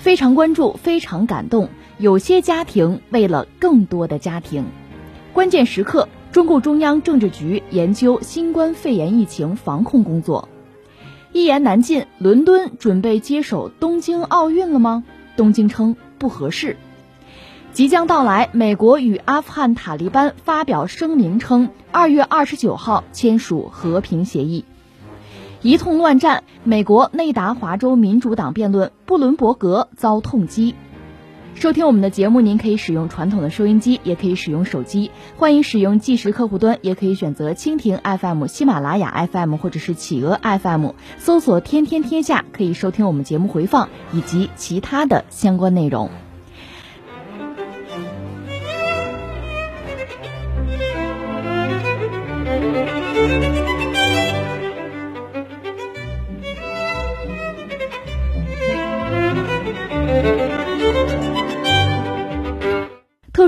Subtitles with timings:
[0.00, 1.68] 非常关注，非常感动。
[1.98, 4.64] 有些家庭为了更多的家庭，
[5.32, 10.48] 关键时刻，中共中央政治局研究新冠肺炎疫情防控工作。
[11.32, 15.04] 一言难尽，伦敦准备接手东京奥运了吗？
[15.36, 16.76] 东京称不合适。
[17.72, 24.64] 即将到来，美国与阿富汗塔利班发表声明称，二月二十九号签署和平协议。
[25.60, 30.76] 一通乱战，美国内达华州民主党辩论，布伦伯格遭痛击。
[31.56, 35.10] 收听我们的节目，您可以使用传统的收音机，也可以使用手机。
[35.36, 46.08] 欢迎使用即时客户端，也可以选择蜻蜓 FM、喜马拉雅 FM 或者是企鹅 FM，搜索“天天天下”，可以收听我们节目回放以及其他的相关内容。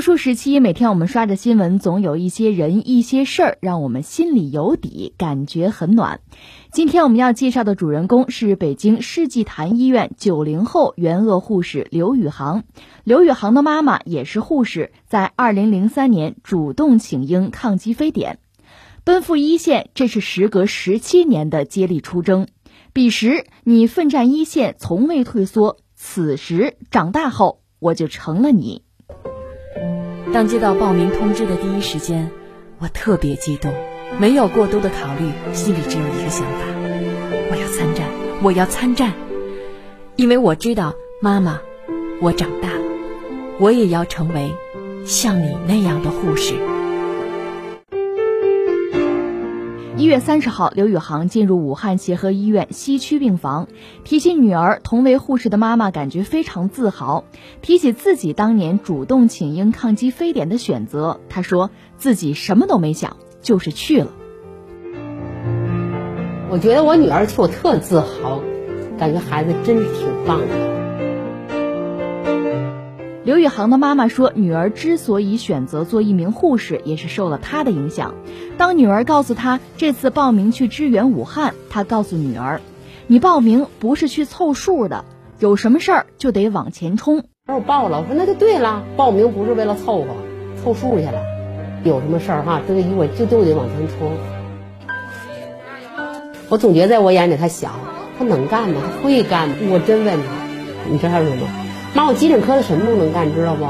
[0.01, 6.23] 特殊时期，每天我们刷着新闻，总有一些人、一些事儿，让我们心里有底，感觉很暖。
[6.73, 12.65] 今天我们要介绍的主人公是北京世纪坛医院九零后援鄂护士刘宇航。
[13.05, 18.39] 刘宇航的妈妈也是护士，在二零零三年主动请缨抗击非典，
[19.05, 22.49] 奔赴一线，这是时隔十七年的接力出征。
[22.95, 28.83] 彼时你奋战一线，从未退缩；此时长大后，我就成了你。
[30.33, 32.31] 当接到报名通知的第一时间，
[32.79, 33.75] 我特别激动，
[34.19, 36.67] 没有过多的考虑，心里只有一个想法：
[37.51, 38.07] 我要参战，
[38.41, 39.13] 我要参战，
[40.15, 41.61] 因为我知道，妈妈，
[42.21, 42.85] 我长大了，
[43.59, 44.55] 我也要成为
[45.05, 46.55] 像你那样的护士。
[50.01, 53.69] 一月三十号，刘宇航进入武汉协和医院西区病房。
[54.03, 57.25] 提起女儿，同为护士的妈妈感觉非常自豪。
[57.61, 64.11] 提起自己当年主动请缨抗击非典的选择，她说自己什么都没想，就是去了。
[66.49, 68.41] 我觉得我女儿替我特自豪，
[68.99, 70.80] 感觉孩子真是挺棒的。
[73.31, 78.17] 刘宇航的妈妈说，女儿之所以选择做一名护士，也是受了他的影响。
[78.59, 82.61] 当女儿告诉他这次报名去支援武汉，他告诉女儿
[83.07, 85.05] ：“你报名不是去凑数的，
[85.39, 90.09] 有什么事儿就得往前冲。”我报了，我说那就对了，报名不是为了凑合、
[90.61, 91.23] 凑数去了，
[91.85, 94.11] 有什么事儿哈，这个我就就得往前冲。
[96.49, 97.71] 我总觉得在我眼里，他小，
[98.19, 98.83] 他能干吗？
[98.97, 99.55] 他会干吗？
[99.71, 100.25] 我真问他，
[100.91, 101.47] 你知道什么？
[101.95, 103.67] 妈，我急诊科的什么都能干，知道不？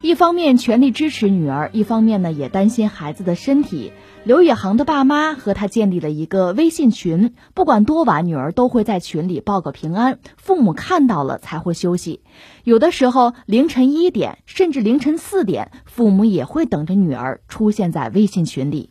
[0.00, 3.92] 一方面全力支持女儿，一方面呢也担心孩子的身体。
[4.24, 12.22] 刘宇航的爸妈和他建立了一个微信群，不管多晚，女儿都会在群里报个平安，父母看到了才会休息。
[12.64, 18.90] 有的时候凌晨一点，甚至凌晨四点，父母也会等着女儿出现在微信群里。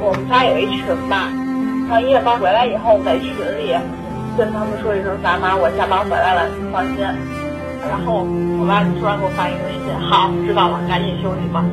[0.00, 1.32] 我们家有一群吧，
[1.88, 4.03] 上医院班回来以后，在群里。
[4.36, 6.98] 跟他们说一声，爸妈，我下班回来了，你放心。
[7.86, 8.26] 然后
[8.58, 11.64] 我妈突然给我发一个微信，好，知道了，赶紧休息吧。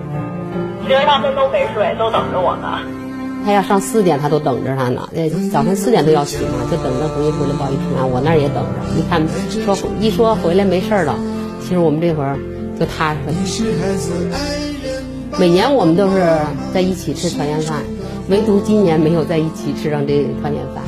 [0.84, 2.80] 其实他们都没睡，都等着我呢。
[3.44, 5.08] 他要上四点，他都等着他呢。
[5.12, 8.08] 那早晨四点都要起嘛，就等着回去回来报一平安。
[8.08, 8.78] 我那儿也等着。
[8.96, 9.22] 你看，
[9.66, 11.16] 说一说回来没事了，
[11.62, 12.38] 其实我们这会儿
[12.80, 13.16] 就踏
[13.46, 14.38] 实了。
[15.40, 16.22] 每年我们都是
[16.74, 17.78] 在一起吃团圆饭，
[18.30, 20.84] 唯独今年没有在一起吃上这团圆饭。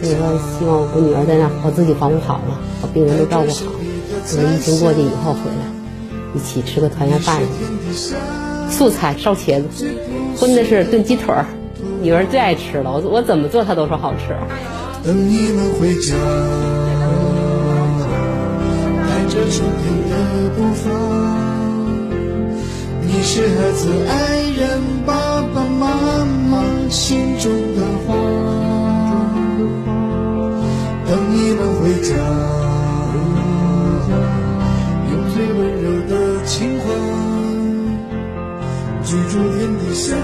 [0.00, 3.72] 所以说，希望我女儿在那把自己防护好了，把病人都照顾好。
[4.36, 5.66] 等疫情过去以后回来，
[6.34, 7.40] 一起吃个团圆饭。
[8.70, 9.88] 素菜烧茄子，
[10.36, 11.46] 荤的是炖鸡腿儿，
[12.02, 12.92] 女儿最爱吃了。
[12.92, 14.36] 我我怎么做她都说好吃。
[15.04, 16.14] 等你们回家，
[19.08, 20.14] 带着春天的
[20.54, 20.90] 步伐。
[23.02, 28.27] 你是孩子爱人爸爸妈妈心中的花。
[29.58, 32.14] 等你们回家，
[35.10, 36.84] 用最温柔的情话，
[39.02, 40.14] 居住天底下。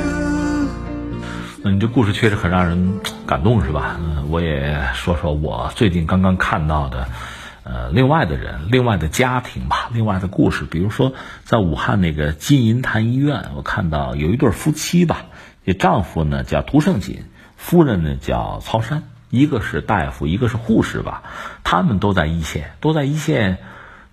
[1.65, 3.97] 你，这故事确实很让人感动是吧？
[3.99, 7.09] 嗯，我也说说我最近刚刚看到的，
[7.65, 10.65] 呃，另外的人、另外的家庭吧，另外的故事。
[10.65, 11.13] 比如说，
[11.45, 15.25] 在武汉那个金银潭医院，我看到有一对夫妻吧，
[15.65, 17.25] 这丈夫呢叫涂胜锦，
[17.57, 21.23] 夫人呢叫曹珊，一个是大夫，一个是护士吧，
[21.65, 23.59] 他们都在一线，都在一线，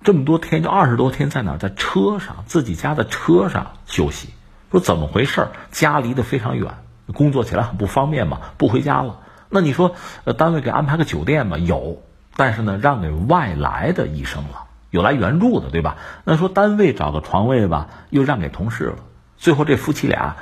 [0.03, 1.57] 这么多天就二十多天，在哪？
[1.57, 4.29] 在车上，自己家的车上休息。
[4.71, 5.49] 说怎么回事？
[5.71, 6.73] 家离得非常远。
[7.13, 9.19] 工作起来很不方便嘛，不回家了。
[9.49, 11.57] 那你说，呃，单位给安排个酒店嘛？
[11.57, 12.01] 有，
[12.37, 15.97] 但是呢，让给外来的医生了，有来援助的，对吧？
[16.23, 18.95] 那说单位找个床位吧，又让给同事了。
[19.37, 20.37] 最后这夫妻俩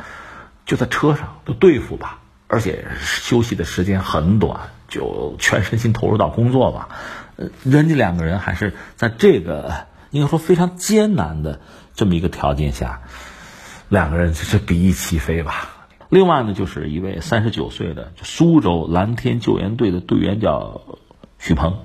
[0.66, 2.20] 就在车上就对付吧，
[2.50, 6.90] 而且休息的时间很短，就全身心投入到工作吧。
[7.38, 11.62] 呃，人家两个人还是在这个应该说非常艰难的
[11.94, 13.02] 这么一个条件下，
[13.88, 15.70] 两个人就是比翼齐飞吧。
[16.10, 20.82] 另外呢，就是一位三十九岁的苏州蓝天救援队的队员，叫
[21.38, 21.78] 许鹏，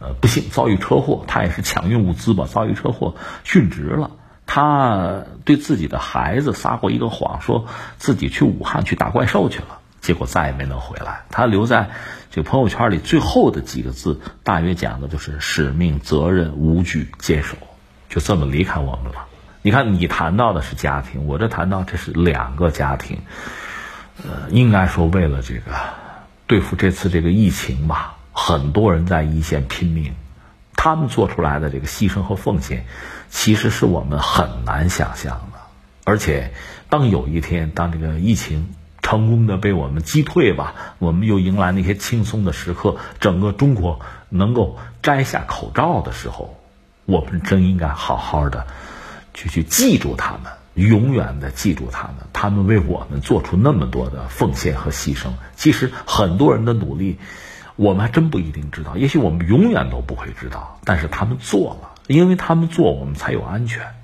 [0.00, 4.10] 呃，不幸遭遇车祸，他也是抢运物资吧，遭遇车祸殉职了。
[4.46, 7.66] 他对自己的孩子撒过一个谎，说
[7.98, 11.22] 自己去武汉去打怪兽去了，结果再也没能回来。
[11.30, 11.90] 他留在
[12.30, 17.56] 这个朋友圈里最后的几个字，大约讲的就是使命、责任、无惧、坚守，
[18.10, 19.26] 就这么离开我们了。
[19.62, 23.20] 你看，你谈到的是家庭，我这谈到这是两个家庭，
[24.24, 25.72] 呃，应该说为了这个
[26.48, 30.14] 对付这次这个疫情吧，很多人在一线拼命，
[30.74, 32.86] 他们做出来的这个牺牲和奉献，
[33.30, 35.60] 其实是我们很难想象的。
[36.04, 36.52] 而且，
[36.88, 44.00] 当有一天，当这个疫情成功的被我们击退吧，我们又迎来那些轻松的时刻，整个中国
[44.30, 46.56] 能够摘下口罩的时候，
[47.04, 48.66] 我们真应该好好的。
[49.34, 52.16] 去去记住他们，永远的记住他们。
[52.34, 55.30] 他们为我们做出那么多的奉献和牺牲。
[55.56, 57.18] 其实很多人的努力，
[57.76, 58.96] 我们还真不一定知道。
[58.96, 60.78] 也许我们永远都不会知道。
[60.84, 63.94] 但是他们做了，因为他们做，我们才有安全。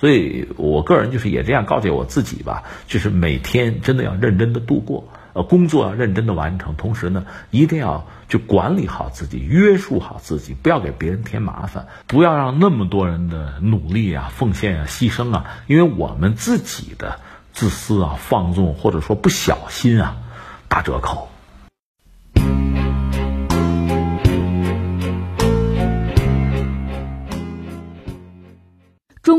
[0.00, 5.08] 所以我个人就是也这样告诫我自己吧，就是每天真的要认真的度过。
[5.32, 17.20] 呃，工作要认真的完成，同时呢，一定要去管理好自己，约束好自己，不要给别人添麻烦，不要让那么多人的努力啊、奉献啊、牺牲啊，因为我们自己的
[17.52, 20.16] 自私啊、放纵或者说不小心啊，
[20.66, 21.29] 打折扣。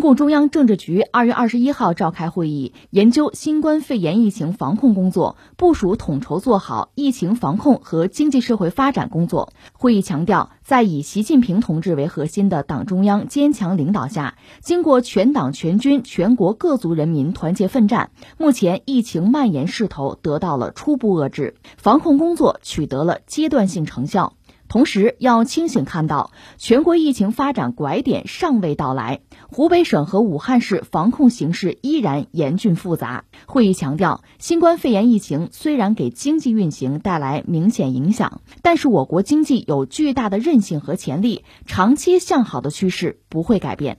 [0.02, 9.54] 中共中央政治局二月二十一号召开会议，研究新冠肺炎疫情防控工作，部署统筹做好疫情防控和经济社会发展工作。
[9.74, 18.10] 会议强调，在以习近平同志为核心的党中央坚强领导下，经过全党全军全国各族人民团结奋战，
[18.40, 24.34] 目前疫情蔓延势头得到了初步遏制，防控工作取得了阶段性成效。
[24.68, 29.20] 同时，要清醒看到，全国疫情发展拐点尚未到来。
[29.54, 33.26] 湖北省和武汉市防控形势依然严峻复杂。
[33.48, 43.98] 会议强调，新冠肺炎疫情虽然给经济运行带来明显影响，但是我国经济有巨大的韧性和潜力，长期向好的趋势不会改变。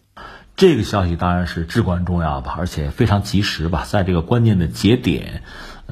[0.56, 5.42] 这个消息当然是至关重要吧，而且非常及时吧，在这个关键的节点，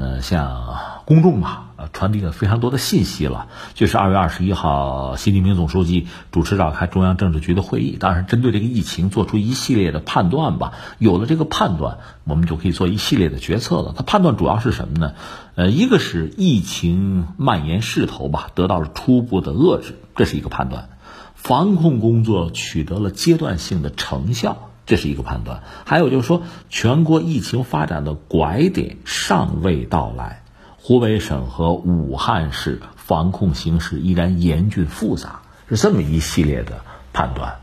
[0.00, 1.66] 呃，向公众吧。
[1.94, 10.72] 传递了非常多的信息了，就是二月二十一号，习近平总书记主持召开中央政治局的会议，当然针对这个疫情做出一系列的判断吧。
[10.98, 13.94] 有了这个判断，我们就可以做一系列的决策了。
[13.96, 15.14] 他判断主要是什么呢？
[15.54, 20.90] 呃，一个是疫情蔓延势头吧得到了初步的遏制，这是一个判断；
[21.34, 30.42] 防控工作取得了阶段性的成效，这是一个判断；还有就是说，全国疫情发展的拐点尚未到来。
[30.78, 36.80] 湖北省和武汉市防控形势依然严峻复杂，是这么一系列的
[37.12, 37.60] 判断。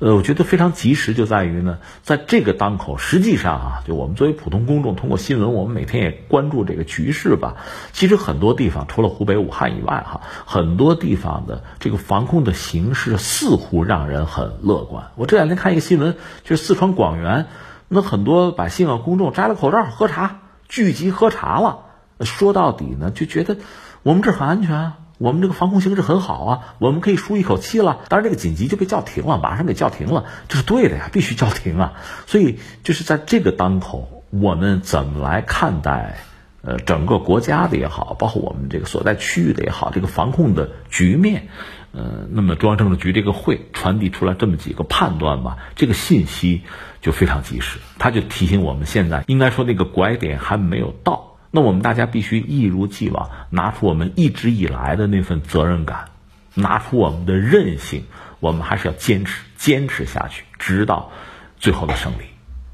[0.00, 7.56] 呃，我觉得非常及时，就在于呢，在这个当口，实际上啊，就我们作为普通公众，通过新闻，我们每天也关注这个局势吧。
[7.92, 15.10] 其实很多地方，除了湖北武汉以外，哈，很多地方的这个防控的形势似乎让人很乐观。
[15.16, 17.48] 我这两天看一个新闻，就是四川广元，
[17.88, 21.80] 那很多百姓啊，公众摘了口罩喝茶，聚集喝茶了。
[22.20, 23.58] 说到底呢，就觉得
[24.02, 27.98] 我们这很安全啊，我们这个防控形势很好啊，我们可以舒一口气了。
[28.08, 31.92] 当然，这个紧急就被叫停了，马上给叫停了，这是对的呀，必须叫停啊。
[32.26, 36.16] 所以，就是在这个当口，我们怎么来看待
[36.62, 41.48] 呃整个国家的也好，包括我们这个所在区域的也好，这个防控的局面，
[41.92, 46.62] 呃，那么中央政治局这个会传递出来这么几个判断吧，这个信息
[47.02, 51.29] 就非常及时，他就提醒我们，现在应该说那个拐点还没有到。
[51.50, 56.06] 那我们大家必须一如既往，拿出我们一直以来的那份责任感，
[56.54, 58.04] 拿出我们的韧性，
[58.38, 61.10] 我们还是要坚持坚持下去，直到
[61.58, 62.24] 最后的胜利。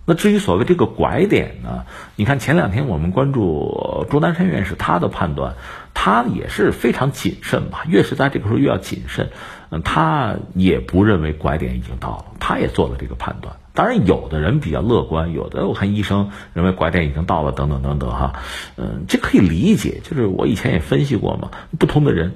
[0.08, 1.84] 那至于所谓这个拐点呢？
[2.14, 5.54] 你看前两天我们关注钟南山院士他的判断，
[5.94, 7.82] 他也是非常谨慎吧。
[7.88, 9.30] 越是在这个时候越要谨慎，
[9.70, 13.56] 嗯，他也不认为拐点已经到了，他也做了这个判断。
[13.76, 18.32] 当然，有的人比较乐观，有的我看医生认为拐点已经到了，等等等等哈，
[18.76, 20.00] 嗯，这可以理解。
[20.02, 22.34] 就是我以前也分析过嘛，不同的人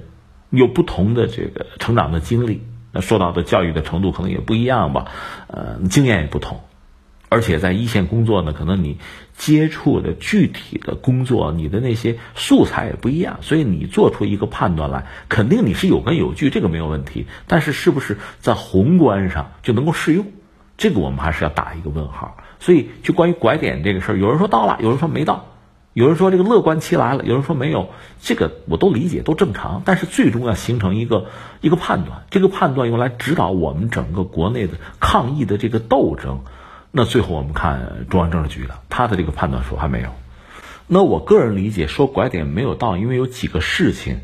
[0.51, 5.07] 有不同的这个成长的经历，那受到的教育的程度可能也不一样吧，
[5.47, 6.61] 呃，经验也不同。
[7.27, 8.97] 而且在一线工作呢，可能你
[9.33, 17.25] 接触的具体的工作，你的那些素材也不一样，所以你做出一个判断来，肯定你是有根有据，这个没有问题。
[17.47, 20.25] 但是是不是在宏观上就能够适用，
[20.81, 22.37] 这个我们还是要打一个问号。
[22.59, 25.45] 所以就关于拐点这个事儿，有人说到了，有人说没到，
[25.93, 27.89] 有人说这个乐观期来了，有人说没有，
[28.21, 29.83] 这个我都理解，都正常。
[29.85, 31.27] 但是最终要形成一个
[31.61, 36.41] 一个判断，这个判断用来指导我们整个国内的抗疫的这个斗争。
[36.91, 40.09] 那最后我们看中央政治局的，他的这个判断说还没有。
[40.87, 44.19] 那我个人理解说拐点没有到，因为有几个事情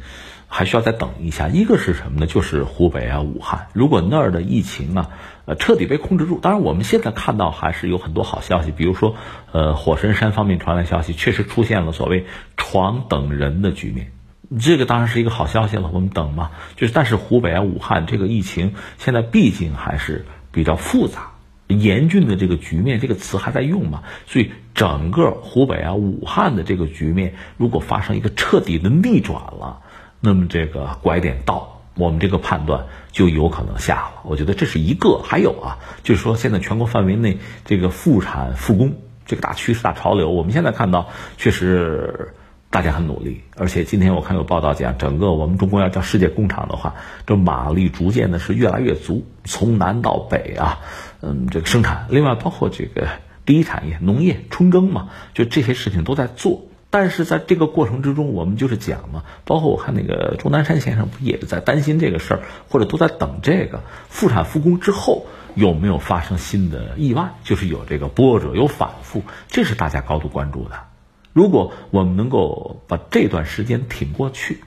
[0.48, 1.48] 还需要再等一下。
[1.48, 2.28] 一个是什么呢？
[2.28, 5.10] 就是湖北啊、武汉，如果那儿的疫情啊，
[5.48, 6.40] 呃，彻底被控制住。
[6.42, 9.16] 当然，我们现在看到还是有很多好消息，比如说，
[9.54, 12.26] 呃，火神山方面传来消息，确实出现了所谓
[12.58, 14.12] 床等人的局面，
[14.60, 15.90] 这个当然是一个好消息了。
[15.94, 21.32] 我们等嘛，就是但是湖北啊、武汉这个疫情现在毕竟还是比较复杂。
[21.68, 24.04] 严峻的这个局面，这个词还在用嘛？
[24.26, 29.82] 所以整个湖北啊、武汉的这个局面，如果发生一个彻底的逆转了，
[30.22, 34.22] 那么这个拐点到，我们这个判断就有可能下了。
[34.24, 35.20] 我觉得这是一个。
[35.24, 38.94] 还有啊，就是说现在全国范围内这个复产复工
[39.26, 42.34] 这个大趋势、大潮流，我们现在看到确实。
[42.70, 50.80] 大家很努力，而且今天我看有报道讲，整个我们中国要叫世界工厂的话，这马力逐渐的是越来越足，从南到北啊，
[51.22, 53.08] 嗯，这个生产，另外包括这个
[53.46, 56.67] 第一产业农业春耕嘛，就这些事情都在做。
[56.90, 65.26] 但是在这个过程之中，我们就是讲嘛，包括我看那个钟南山先生不也是在担心这个事儿，或者都在等这个复产复工之后
[65.56, 70.80] 有没有发生新的意外，就是有这个波折有反复，这是大家高度关注的。
[71.34, 74.64] 如果我们能够把这段时间挺过去，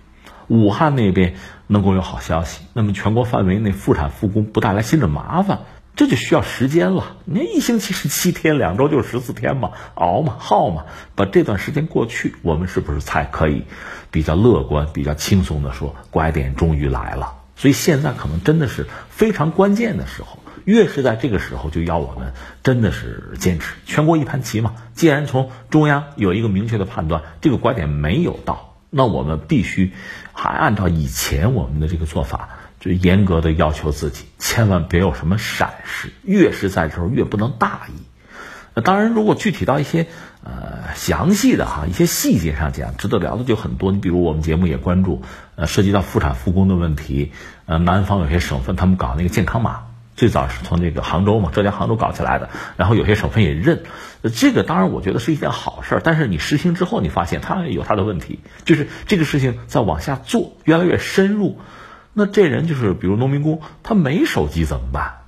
[0.47, 1.35] 武汉那边
[1.67, 5.61] 能够有好消息，那么全国范围内复产复工不带来新的麻烦，
[5.97, 7.17] 这就需要时间了。
[7.25, 13.65] 你看一星期是七天，两周就是十四天嘛，熬嘛，耗嘛，把这段时间过去，我们是不是才可以
[14.11, 17.35] 比较乐观、比较轻松的说，拐点终于来了？
[17.57, 20.39] 所以现在可能真的是非常关键的时候。
[20.67, 24.75] 越是在这个时候，就要我们真的是坚持，全国一盘棋嘛。
[24.95, 29.93] 既然从中央有一个明确的判断，这个拐点没有到，那我们必须
[30.33, 36.11] 还按照以前我们的这个做法，就严格的要求自己，千万别有什么闪失。
[36.23, 37.93] 越是在这时候，越不能大意。
[38.75, 40.07] 那当然，如果具体到一些
[40.43, 43.93] 呃详细的哈一些细节上讲，值得聊的就很多。
[43.93, 45.23] 你比如我们节目也关注，
[45.57, 47.33] 呃，涉及到复产复工的问题，
[47.67, 49.83] 呃，南方有些省份他们搞那个健康码。
[50.17, 53.85] 最早是从这个杭州嘛，浙江杭州搞起来的，然后有些省份也认，
[54.35, 56.01] 这个当然我觉得是一件好事儿。
[56.05, 61.59] 但是你实行之后，你发现它有它的问题，就是这个事情在往下做，越来越深入。
[62.13, 65.21] 那这人就是比如农民工，他没手机怎么办？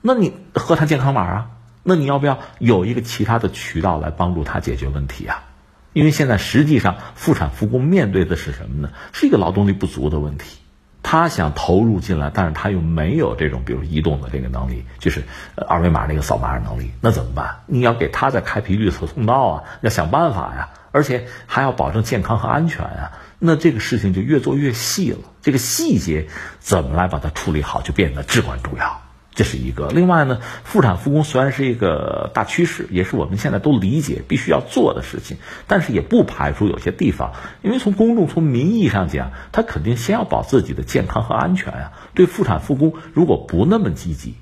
[0.00, 1.50] 那你核他健康码啊？
[1.82, 5.44] 那你要不要有一个其他的渠道来帮助他解决问题啊？
[5.92, 8.90] 因为现在实际上复产复工面对的是什么呢？
[9.12, 10.58] 是一个劳动力不足的问题。
[11.02, 15.24] 他想投入进来，但是他又没有这种，比如移动的这个能力，就是
[15.56, 17.60] 二维码那个扫码能力，那怎么办？
[17.66, 26.28] 你要给他再开辟绿色通道啊，要想办法呀，而且还要保证健康和安全啊，那这个事情就越做越细了，这个细节
[26.58, 29.02] 怎么来把它处理好，就变得至关重要。
[29.32, 29.88] 这是一个。
[29.88, 37.32] 另外呢，复产复工虽然是一个大趋势，也是我们现在都理解必须要做的事情，但是也不排除有些地方，
[37.62, 41.92] 因为从公众从民意上讲，他肯定先要保自己的健康和安全啊。
[42.12, 44.34] 对复产复工如果不那么积极，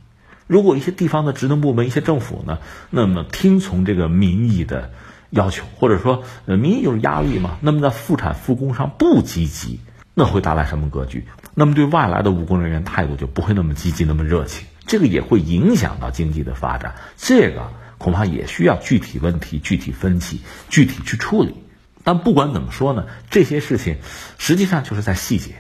[0.47, 2.59] 如果一些地方的职能部门、一些政府呢，
[2.91, 4.91] 那么听从这个民意的
[5.31, 9.79] 要求，或者说呃民意就是压力嘛，那么在复产复工上不积极，
[10.19, 11.29] 那会带来什么格局？
[11.55, 14.67] 那么对外来的务工人员态度就不会那么积极、那么热情。
[14.85, 21.55] 这个也会影响到经济的发展，这个恐怕也需要具体问题具体分析、具体去处理。
[22.03, 23.99] 但不管怎么说呢，这些事情
[24.39, 25.53] 实际上就是在细节。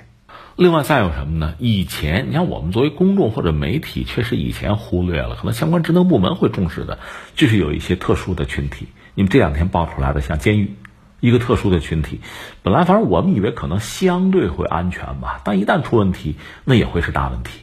[0.57, 1.55] 另外再有什么呢？
[1.59, 6.99] 以前你看我们作为公众或者媒体，确实以前忽略了，可能相关职能部门会重视的，
[7.37, 8.88] 就是有一些特殊的群体。
[9.15, 10.75] 你们这两天爆出来的，像监狱，
[11.21, 12.21] 一个特殊的群体。
[12.63, 17.61] 本来反正我们以为可能相对会安全吧，但一旦出问题，那也会是大问题。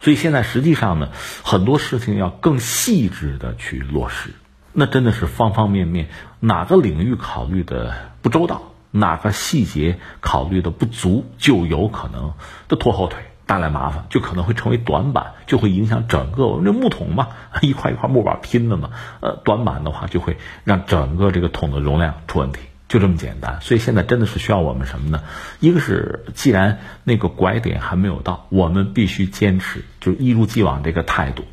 [0.00, 1.10] 所以现在实际上呢，
[1.42, 4.30] 很多事情要更细致的去落实，
[4.72, 6.08] 那真的是方方面面
[6.40, 7.92] 哪个领域考虑的
[8.22, 12.32] 不周到，哪个细节考虑的不足，就有可能
[12.66, 17.28] 的拖后腿，带来麻烦，就可能会成为短板，就会影响整个我们这木桶嘛，
[17.60, 22.60] 一块一块木板拼的嘛，呃，短板的话就会让整个这个桶的容量出问题。
[22.90, 25.22] 就这么简单，所以现在真的是需要我们什么呢？
[25.60, 31.44] 一个是，既然那个拐点还没有到，我们必须坚持，就一如既往这个态度。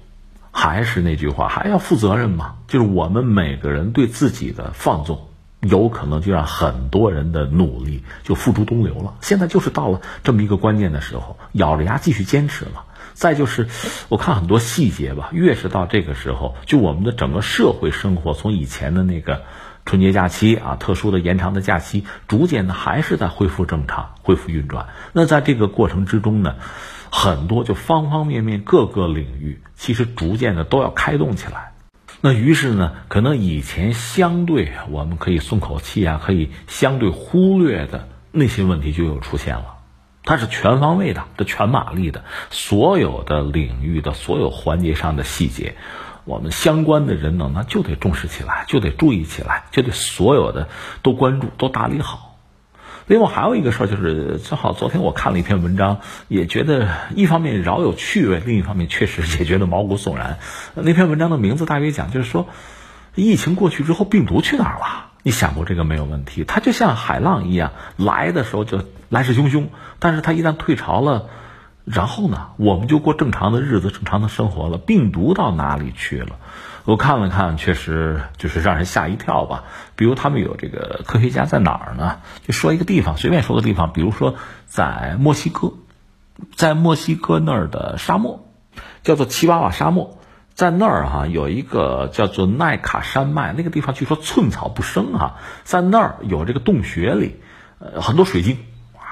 [0.51, 2.56] 还是那句话，还要负责任嘛。
[2.67, 5.27] 就是我们每个人对自己的放纵，
[5.62, 9.13] 有可能就让很多人的努力就付诸东流了。
[9.22, 12.84] 现在就是到了这么一个关键的时候，咬着牙继续坚持了。
[13.13, 13.67] 再就是，
[14.10, 19.44] 我看很多细节吧，越是到这个时候，就我们的整个社会生活，从以前的那个。
[19.88, 24.88] 春节假期啊，特殊的延长的假期，逐渐的还是在恢复正常、恢复运转。
[25.13, 26.56] 那在这个过程之中呢，
[27.10, 31.72] 很多就方方面面各个领域，其实逐渐的都要开动起来。
[32.20, 39.75] 那于是呢，可能以前相对我们可以松口气啊，可以相对忽略的那些问题就又出现了。
[40.24, 45.75] 它是全方位的，这全马力的，所有的领域的所有环节上的细节。
[46.27, 50.67] 我们相关的人呢，那就得重视起来，就得注意起来，就得所有的
[51.01, 52.38] 都关注，都打理好。
[53.05, 60.38] 另外还有一个事儿，就是正好昨天我看了一篇文章，也觉得一方面饶有趣味，另一方面确实也觉得毛骨悚然。
[60.75, 62.50] 那篇文章的名字大约讲，就是说，
[63.15, 65.12] 疫情过去之后，病毒去哪儿了？
[65.24, 66.43] 你想过这个没有问题？
[66.43, 69.67] 它就像海浪一样，来的时候就来势汹汹，
[70.00, 71.29] 但是它一旦退潮了。
[71.89, 74.77] 然后呢，我们就过正常的日子、正常的生活了。
[74.77, 76.36] 病毒到哪里去了？
[76.84, 79.64] 我看了看，确实就是让人吓一跳吧。
[79.96, 82.18] 比如他们有这个科学家在哪儿呢？
[82.46, 84.35] 就说一个地方，随便说个地方，比如说
[84.66, 85.74] 在墨西哥，
[86.55, 88.46] 在墨西哥那儿的沙漠，
[89.03, 90.20] 叫做奇瓦瓦沙漠，
[90.53, 97.38] 在那儿哈有一个叫做奈卡山脉，那个地方据说寸草不生哈，在那儿有这个洞穴里，
[97.79, 98.57] 呃，很多水晶。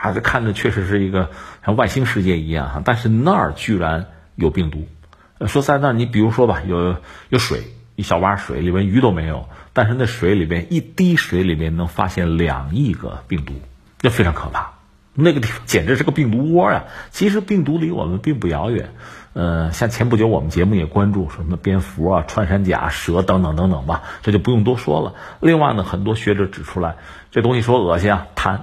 [0.05, 1.29] 啊，这看着确实是一个
[1.65, 4.87] 像外星世界一样哈，但是那儿居然有病毒。
[5.47, 6.97] 说在那儿，你比如说吧，有
[7.29, 7.63] 有水，
[7.95, 13.53] 一小洼水里边鱼都没有，但是那水里边一滴水里面能发现两亿个病毒，
[13.99, 14.73] 这非常可怕。
[15.13, 16.83] 那个地方简直是个病毒窝呀！
[17.09, 18.89] 其实病毒离我们并不遥远。
[19.31, 25.13] 呃，像前不久我们节目也关注什么蝙蝠啊、穿山甲、蛇等等等等吧，这就不用多说了。
[25.39, 26.95] 另外呢，很多学者指出来，
[27.31, 28.59] 这东西说恶心啊，痰。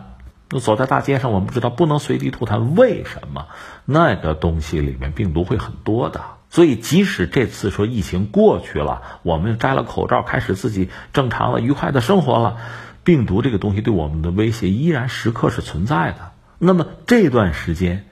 [0.52, 3.46] 那走在大街上，我们不知道不能随地吐痰，为什么？
[3.86, 12.58] 那个东西里面病毒会很多的，所以即使这次说疫情过去了，我们摘了口罩，开始自己正常的、愉快的生活了，
[13.02, 16.32] 病毒这个东西对我们的威胁依然时刻是存在的。
[16.58, 18.04] 那么这段时间，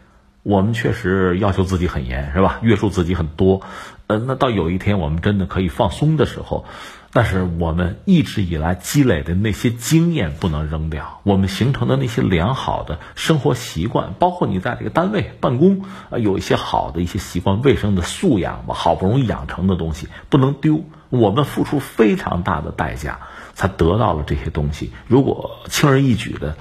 [0.43, 2.59] 我们确实要求自己很严，是吧？
[2.63, 3.61] 约束自己很多。
[4.07, 6.65] 呃，那到有一天我们真的可以放松的时候。
[7.13, 20.85] 但是我们一直以来积累的那些经验不能扔掉，我们形成的那些良好的生活习惯，包括你在这个单位办公啊，有一些好的一些习惯、卫生的素养吧，好不容易养成的东西不能丢。
[21.09, 23.19] 我们付出非常大的代价
[23.55, 26.57] 才得到了这些东西，如果轻而易举的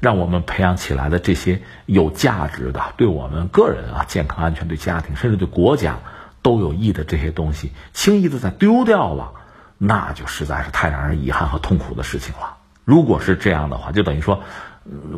[0.00, 5.98] 让我们培养起来的这些有价值的、对我们个人啊健康安全、对家庭甚至对国家
[6.40, 9.34] 都有益的这些东西，轻易的再丢掉了。
[9.84, 12.56] 那就实在是太让人遗憾和痛苦的事情了。
[12.84, 14.40] 如果是这样的话，就等于说，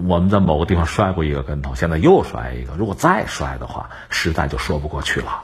[0.06, 2.72] 我们在某个地方摔过一个跟头，现在又摔一个。
[2.78, 5.42] 如果再摔的话，实在就说不过去了。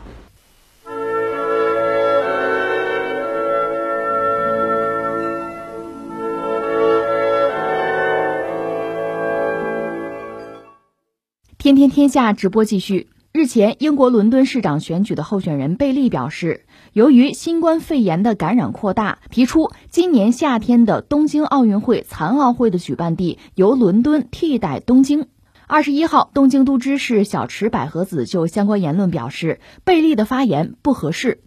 [11.58, 13.10] 天天天下直播继续。
[13.32, 25.28] 日前，英国伦敦市长选举的候选人贝利表示，由于新冠肺炎的感染扩大，提出今年夏天的东京奥运会残奥会的举办地由伦敦替代东京。
[25.68, 31.44] 二十一号，东京都知事小池百合子就相关言论表示，贝利的发言不合适。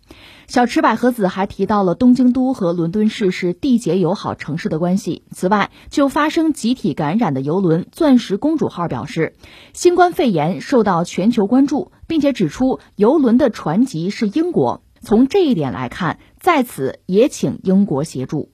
[0.47, 5.23] 小池百合子还提到了东京都和伦敦市是缔结友好城市的关系。
[5.31, 9.35] 此外，就发生集体感染的游轮“钻石公主号”表示，
[9.73, 14.83] 新冠肺炎受到全球关注，并且指出游轮的船籍是英国。
[15.03, 18.49] 从这一点来看，在此也请英国协助。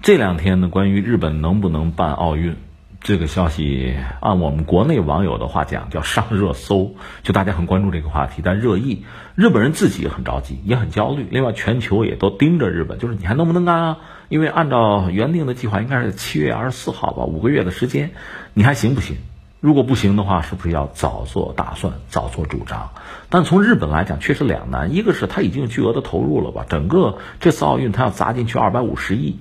[0.00, 2.56] 这两天呢，关于日本能不能办奥运？
[3.00, 9.04] 这个消息按我们国内网友的话讲，叫上热搜，就大家很关注这个话题，但热议。
[9.36, 11.26] 日本人自己也很着急，也很焦虑。
[11.30, 13.98] 另外，全球也都盯着日本，就是你还能不能干啊？
[14.28, 18.10] 因为按照原定的计划，应该是七月二十四号吧，五个月的时间，
[18.52, 19.16] 你还行不行？
[19.60, 22.90] 如果不行的话，是不是要早做打算、早做主张？
[23.28, 24.94] 但从日本来讲，确实两难。
[24.94, 29.38] 一个是他已经有巨额的投入了吧，整个这次奥运他要砸进去二百五十亿，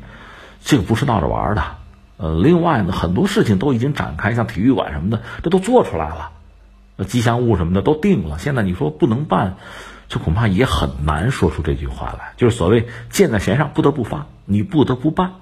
[0.63, 1.63] 这个不是闹着玩的。
[2.17, 6.31] 呃，另外呢，很多事情都已经展开，像体育馆什么的，这都做出来了，
[7.05, 8.39] 吉祥物什么的都定了。
[8.39, 9.57] 现在你说不能办，
[10.09, 12.33] 这恐怕也很难说出这句话来。
[12.37, 15.33] 就是所谓箭在弦上，不得不发，你不得不办。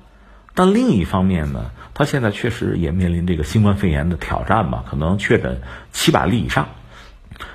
[0.54, 6.68] 但另一方面呢，他现在确实也面临这个新冠肺炎的挑战吧，可能确诊七百例以上，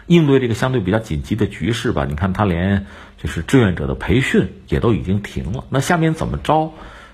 [0.07, 2.07] 应对这个相对比较紧急的局势吧。
[2.09, 2.87] 你看他连
[3.19, 6.73] 就是志愿者的培训也都已经停了，那下面怎么着？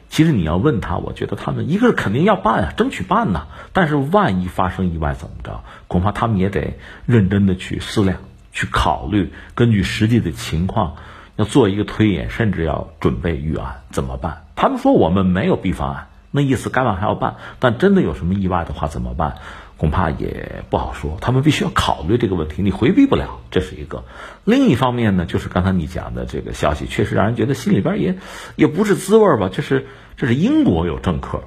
[0.08, 3.48] 其实你要问他，我觉得他们一个是肯定要办啊，争取办呐。
[3.72, 5.64] 但是万一发生意外怎么着？
[5.88, 8.18] 恐怕他们也得认真的去思量、
[8.52, 10.94] 去考虑，根据实际的情况
[11.34, 14.44] 要做一个推演，甚至要准备预案怎么办？
[14.54, 17.34] 他们说我们没有 B 方案，那意思该办还要办。
[17.58, 19.38] 但真的有什么意外的话怎么办？
[19.78, 21.18] 恐怕也不好说。
[21.20, 24.04] 他们必须要考虑这个问题，你回避不了，这是一个。
[24.44, 28.16] 另一方面呢，就是刚才你讲的这个消息，确实让人觉得心里边也
[28.54, 29.50] 也不是滋味吧。
[29.50, 31.42] 就是这是英国有政客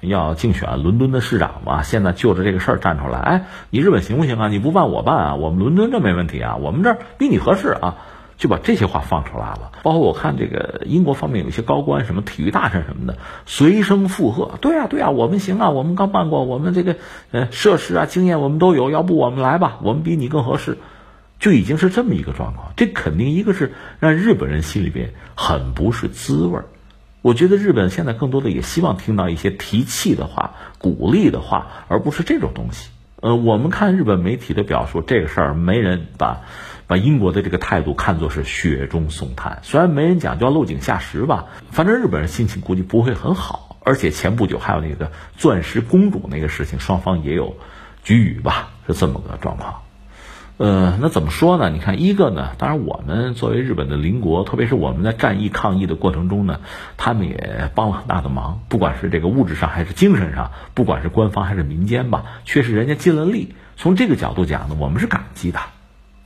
[0.00, 4.48] 要竞选伦敦的市长嘛，现在就着这个事儿站出来，哎，你日本行不行啊？
[4.48, 7.96] 你不办我办啊，我们伦敦这没问题啊，我们这儿比你合适啊。
[8.36, 13.16] 就把这些话放出来了，包括我看这个英国方面有一些高官，什么体育大臣什么的，
[13.46, 14.58] 随声附和。
[14.60, 16.96] 对啊，对啊，我们行啊，我们刚办过，我们这个
[17.30, 20.78] 呃设施啊经验我们都有，要不我们来吧，我们比你更合适，
[21.38, 22.72] 就已经是这么一个状况。
[22.76, 26.64] 这肯定一个是让日本人心里边很不是滋味儿。
[27.22, 32.90] 我觉得日本现在更多的也希望听到一些提气的话、鼓励的话，而不是这种东西。
[33.20, 36.42] 呃，我们看日本媒体的表述，这个事儿没人把。
[36.86, 43.78] 把英国的这个态度看作是雪中送炭，虽然没人讲叫落井下石吧，反正日本人心情估计不会很好。
[43.86, 47.58] 而且前不久还有那个钻石公主那个事情，双方也有
[48.02, 49.82] 局语吧，是这么个状况。
[50.56, 51.68] 呃，那怎么说呢？
[51.68, 56.60] 你看，一个呢，当然我们作为日本的邻国，特别是我们在战役抗疫的过程中呢，
[56.96, 63.54] 他们也帮了很大的忙，不管是这个物质上还是精神上，不管是官方还是民间吧，确实人家尽了力。
[63.76, 65.58] 从这个角度讲呢，我们是感激的。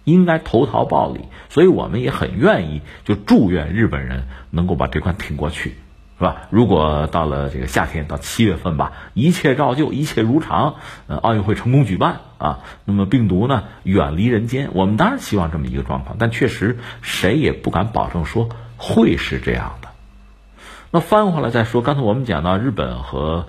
[0.09, 5.75] 应该投桃报李，所以我们也很愿意，就祝愿日本人能够把这关挺过去，
[6.18, 6.49] 是吧？
[6.51, 19.88] 如果到了这个夏天，到七月份吧，一切照旧，一切如常，呃，奥运会成功举办啊，那么病毒呢远离人间，我们当然希望这么一个状况，但确实谁也不敢保证说会是这样的。
[20.90, 23.47] 那翻回来再说，刚才我们讲到日本和。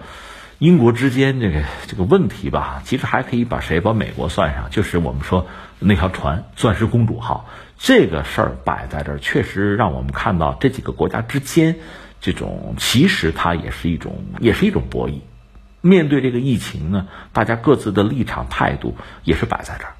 [0.59, 5.47] 英国之间这个这个问题吧，其实还可以把谁把美国算上，就是我们说
[5.79, 7.47] 那条船“钻石公主号”
[7.79, 11.77] 这个事儿摆在这儿，确实让我们看到这几个国家之间
[12.19, 15.21] 这种其实它也是一种也是一种博弈。
[15.81, 19.93] 面对这个疫情呢，大家各自的立场态度也是摆在这儿。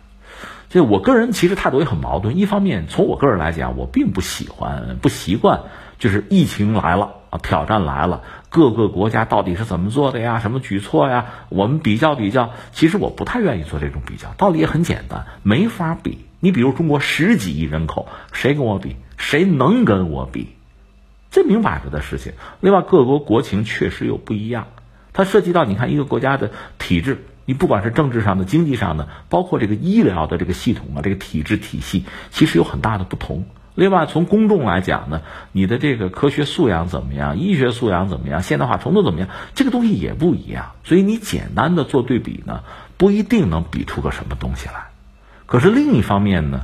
[0.68, 5.62] 就我个人其实态度也很矛盾，一方面从我个人来讲，我并不喜欢不习惯，
[5.98, 8.24] 就是疫情来了啊，挑战来了。
[8.50, 10.40] 各个国家到底是怎么做的呀？
[10.40, 11.28] 什么举措呀？
[11.50, 14.34] 我们比较比较，其实我不太愿意做这种比较。
[14.38, 16.26] 道理也很简单，没法比。
[16.40, 18.96] 你比如中国十几亿人口，谁跟我比？
[19.18, 20.50] 谁能跟我比？
[21.30, 22.34] 这明摆着的事情。
[22.60, 24.68] 另外，各国国情确实有不一样，
[25.14, 33.46] 它涉及到你看一个国家的体制，你不管是政治上的、经济上的，包括这个医疗的这个系统啊，这个体制体系，其实有很大的不同。
[33.80, 35.22] 另外，从公众来讲呢，
[35.54, 37.38] 你的这个科学素养怎么样？
[37.38, 38.44] 医学素养怎么样？
[38.44, 39.30] 现代化程度怎么样？
[39.56, 40.74] 这个东西也不一样。
[40.84, 42.64] 所以你简单的做对比呢，
[42.98, 44.88] 不一定能比出个什么东西来。
[45.46, 46.64] 可是另一方面呢，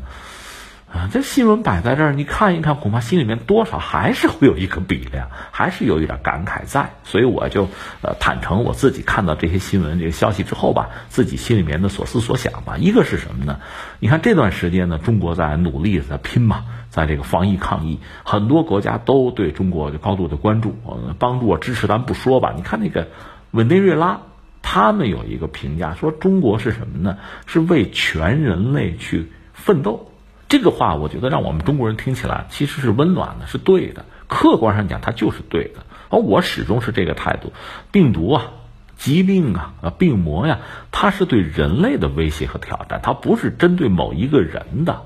[0.96, 6.92] 啊，这新闻摆在这儿，你看一看，恐怕心里面多少还是会有一个比量，还是有一点感慨在。
[7.04, 7.68] 所以我就
[8.02, 12.78] 呃坦诚我自己看到这些新闻这个消息之后吧，自己心里面的所思所想吧。
[12.78, 13.60] 一个是什么呢？
[14.00, 16.64] 你看这段时间呢，中国在努力在拼嘛。
[16.88, 20.78] 在这个防疫抗疫，很多国家都对中国就高度的关注，
[21.20, 22.54] 帮助啊支持咱不说吧。
[22.56, 23.10] 你看那个
[23.52, 24.22] 委内瑞拉，
[24.62, 27.18] 他们有一个评价说中国是什么呢？
[27.48, 30.10] 是为全人类去奋斗。
[30.48, 34.06] 这个话我觉得让我们中国人听起来其实是温暖的，是对的。
[34.28, 35.86] 客观上讲，它就是对的。
[36.10, 37.52] 而我始终是这个态度：
[37.92, 38.52] 病毒啊、
[38.96, 40.60] 疾病啊、啊病魔呀，
[40.92, 45.02] 它是对人类的威胁和挑战，它不是针对某一个人的。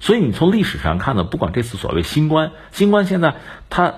[0.00, 3.36] 所以你从历史上看呢，不管这次所谓新冠，新冠现在
[3.70, 3.94] 它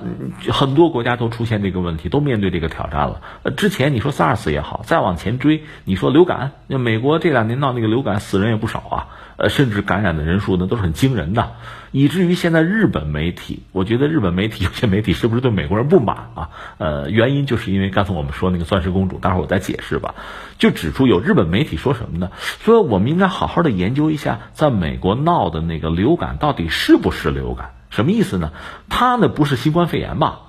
[0.51, 3.23] 很多国家都出现这个问题，都面对这个挑战了。
[3.43, 9.09] 呃，之前你说 SARS 也好，再往前追，你说流感，那美国这两年闹那个流感，死人也不少啊。
[9.37, 11.53] 呃，甚至感染的人数呢都是很惊人的，
[11.91, 16.51] 以至于现在日本媒体，我觉得日本媒体有些媒体是不是对美国人不满啊？
[16.79, 20.15] 呃，原因就是因为刚才我们说那个钻石公主，待会儿我再解释吧。
[20.59, 22.31] 就指出有日本媒体说什么呢？
[22.61, 27.71] 说我们应该好好的研究一下，在美国闹的那个流感到底是不是流感？
[27.91, 28.53] 什么意思呢？
[28.89, 30.41] 它呢不是新冠肺炎吧？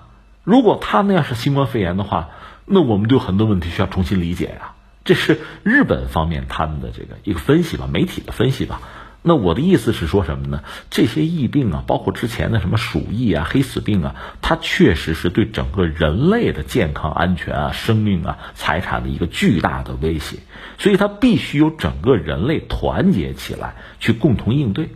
[0.43, 2.29] 如果它那要是新冠肺炎的话，
[2.65, 4.73] 那我们就很多问题需要重新理解呀。
[5.05, 8.81] 这是日本方面他们的这个一个分析吧，媒体的分析吧。
[9.27, 10.63] 那我的意思是说什么呢？
[10.91, 20.37] 这些疫病啊，包括之前的什么鼠疫啊、黑死病啊，它确实是对整个人类的健康安全啊、生命啊、财产的一个巨大的威胁。
[20.77, 24.89] 所以它必须由整个人类团结起来去共同应对，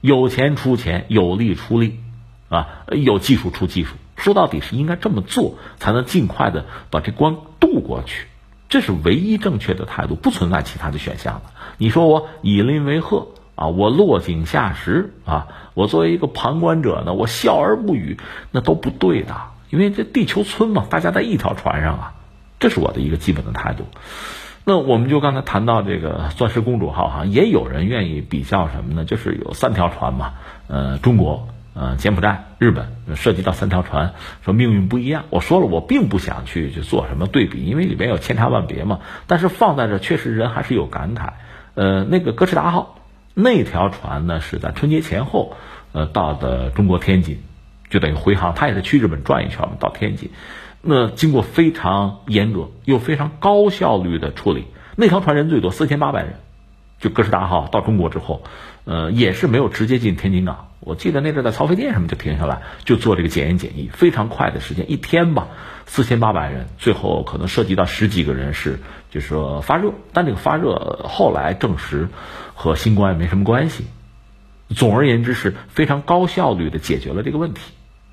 [0.00, 2.00] 有钱出钱，有力出力，
[2.48, 3.94] 啊，有技术出技术。
[4.16, 8.26] 说到底是应该这么做，才能尽快的把这关渡过去。
[8.72, 11.42] 这是唯一正确的态度，不存在其他的选项了。
[11.76, 18.16] 你说我以邻为壑啊，我落井下石啊，我作为一个旁观者呢，我笑而不语，
[18.50, 19.36] 那都不对的。
[19.68, 22.14] 因为这地球村嘛，大家在一条船上啊，
[22.60, 23.84] 这是我的一个基本的态度。
[24.64, 29.04] 那我们就刚才谈到这个钻石公主号哈，也有人愿意比较什么呢？
[29.04, 30.32] 就是有三条船嘛，
[30.68, 31.46] 呃，中国。
[31.74, 34.12] 呃，柬埔寨、日本涉及到三条船，
[34.44, 35.24] 说命运不一样。
[35.30, 39.00] 我说了，我并不想去去做什么对比，因为里边有千差万别嘛。
[39.26, 41.30] 但是放在这，确实人还是有感慨。
[41.74, 42.98] 呃，那个哥斯达号
[43.32, 45.56] 那条船呢，是在春节前后，
[45.92, 47.38] 呃，到的中国天津，
[47.88, 48.54] 就等于回航。
[48.54, 50.30] 他也是去日本转一圈嘛，到天津。
[50.82, 56.34] 那经过非常严格又非常高效率的处理，那条船人最多四千八百人。
[57.00, 58.42] 就哥斯达号到中国之后，
[58.84, 60.68] 呃，也是没有直接进天津港。
[60.84, 65.46] 我记得那阵在曹妃甸什么就停下来，就做这个检验检疫，非常快的时间，一天吧，
[65.86, 72.08] 四千八百人，最后可能涉及到十几个人是，就是说发热，但这个发热后来证实
[72.54, 73.86] 和新冠也没什么关系。
[74.74, 77.60] 总而言之是非常高效率的解决了这个问题。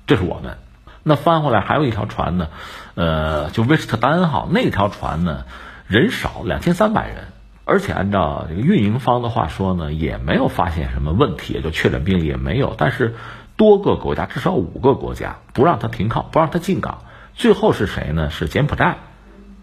[0.06, 0.58] 这是我们。
[1.02, 2.48] 那翻回来还有一条船呢，
[2.94, 5.44] 呃，就威斯特丹号那条船呢，
[5.88, 7.24] 人少两千三百人。
[7.70, 12.74] 而且按照这个运营方的话说呢，也没有发现什么问题，也就确诊病例也没有。
[12.76, 13.14] 但是
[13.54, 17.02] 多个国家，至少五个国家不让他停靠，不让他进港。
[17.34, 18.28] 最后是谁呢？
[18.28, 18.96] 是柬埔寨，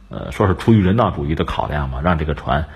[0.08, 2.68] 呃，说是出于人道主义的考量嘛，让这个船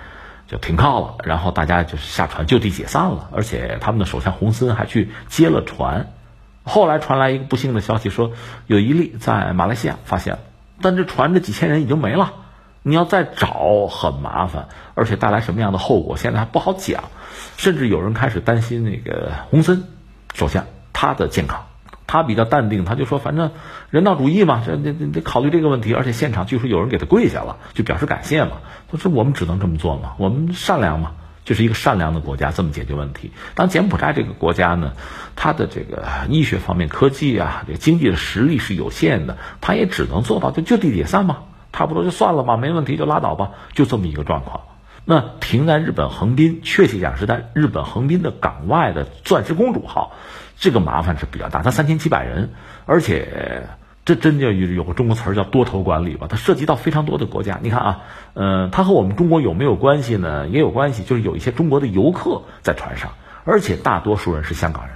[0.48, 3.30] 就停靠了，然后大家就下船就地解散了。
[3.32, 6.12] 而且他们的首相洪森还去接了船。
[6.66, 8.34] 后来传来一个不幸的消息，说
[8.68, 10.40] 有一例在马来西亚发现了，
[10.82, 12.34] 但这船这几千人已经没了。
[12.84, 17.04] 你要再找很麻烦，而且带来什么样的后果，现在还不好讲。
[17.58, 19.84] 甚至有人开始担心那个洪森
[20.34, 21.66] 首相他的健康，
[22.08, 23.52] 他比较淡定，他就说反正
[23.92, 25.94] 人道主义嘛，这这得考虑这个问题。
[25.94, 28.58] 而且现场据说有人给他跪下了，就表示感谢嘛。
[28.92, 31.12] 他说我们只能这么做嘛，我们善良嘛，
[31.46, 33.32] 就是一个善良的国家，这么解决问题。
[33.54, 34.94] 当柬埔寨这个国家呢，
[35.36, 41.44] 它的这个医学方面、科技啊，这经济的实力是有限的，他也只能做到就就地解散嘛。
[41.74, 44.62] 差不多就算了吧，没问题就拉倒吧，就这么一个状况。
[45.04, 50.14] 那停在日本横滨，确切讲是在日本横滨的港外的钻石公主号，
[50.58, 51.64] 这个麻烦是比较大。
[51.64, 52.52] 它三千七百人，
[52.86, 53.68] 而且
[54.06, 57.60] 这真叫有有个中国词儿叫多头管理吧，它涉及到非常多的国家。
[57.64, 58.00] 你看啊，
[58.36, 60.48] 呃，它和我们中国有没有关系呢？
[60.48, 63.12] 也有关系，就是有一些中国的游客在船上，
[63.44, 64.96] 而且大多数人是香港人，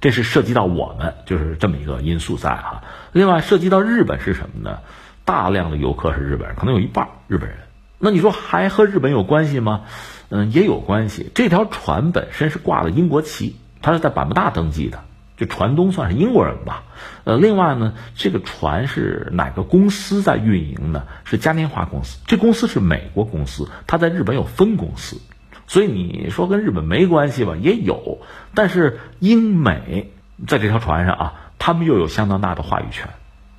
[0.00, 2.82] 这是涉及到我们，就是这么一个因素在哈。
[3.12, 4.78] 另外涉及到日本是什么呢？
[5.24, 7.58] 大量的游客是日本人，可能有一半日本人。
[7.98, 9.82] 那你说还和日本有关系吗？
[10.28, 11.30] 嗯，也有关系。
[11.34, 15.04] 这条船本身是挂了英国旗，它是在百慕大登记的，
[15.36, 16.82] 就船东算是英国人吧。
[17.24, 21.04] 呃，另外呢，这个船是哪个公司在运营呢？
[21.24, 22.18] 是嘉年华公司。
[22.26, 25.20] 这公司是美国公司，它在日本有分公司，
[25.66, 27.56] 所以你说跟日本没关系吧？
[27.56, 28.18] 也有，
[28.54, 30.12] 但是英美
[30.46, 33.08] 在这条船上啊，他们又有相当大的话语权。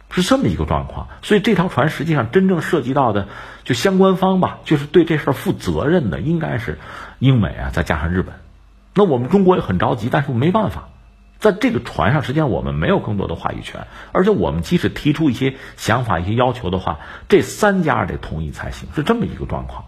[0.10, 3.28] 是这么一个状况，所以这条船实际上真正涉及到的，
[3.64, 6.80] 就相关方吧，就是对这事儿负责任的，应该是
[7.20, 8.36] 英美啊，再加上日本。
[8.94, 10.88] 那我们中国也很着急，但是没办法，
[11.40, 19.86] 在这个船上，实际上我们没有更多的话语权，而且我们即使提出一些想法、一些要求的话，这三家得同意才行，是这么一个状况。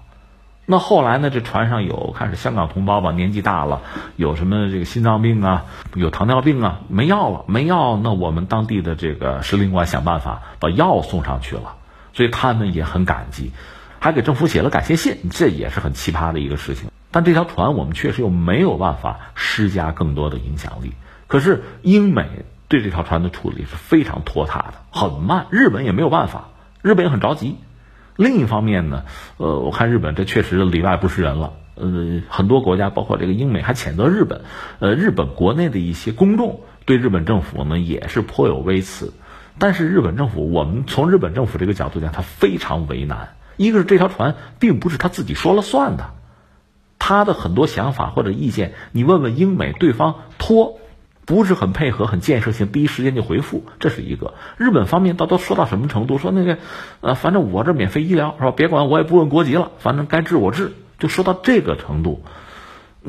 [0.70, 1.30] 那后来呢？
[1.30, 3.84] 这船上有看是香港同胞吧，年纪大了，
[4.18, 5.64] 有什么这个心脏病啊，
[5.96, 7.96] 有糖尿病啊，没药了，没药。
[8.04, 11.76] 那我们当地的这个使领馆想办法把药送上去了，
[12.12, 13.54] 所以他们也很感激，
[14.00, 16.92] 还给政府写了感谢信，这也是很奇葩的一个事情。
[17.12, 20.92] 但这条船我们确实又没有办法施加更多的影响力。
[21.28, 22.28] 可是英美
[22.68, 25.46] 对这条船的处理是非常拖沓的，很慢。
[25.50, 26.50] 日本也没有办法，
[26.82, 27.56] 日本也很着急。
[28.18, 29.06] 另一方面呢，
[29.38, 31.54] 呃，我看日本这确实里外不是人了。
[31.76, 34.42] 呃，很多国家包括这个英美还谴责日本。
[34.80, 39.14] 呃，日本国内的一些公众对日本政府呢也是颇有微词。
[39.60, 43.36] 但是日本政府，我们从日本政府这个角度讲，他非常为难。
[43.56, 46.12] 一个是这条船并不是他自己说了算的，
[47.00, 50.80] 他的很多想法或者意见，你问问英美，对方拖。
[51.28, 54.34] 不是很配合，很建设性，第一时间就回复，这是一个。
[54.56, 56.18] 日本方面到都说到什么程度？
[56.18, 56.58] 说那个，
[57.02, 58.54] 呃，反正我这免费医疗是吧？
[58.56, 62.24] 别管我也不问国籍了，反正该治我治，就说到这个程度。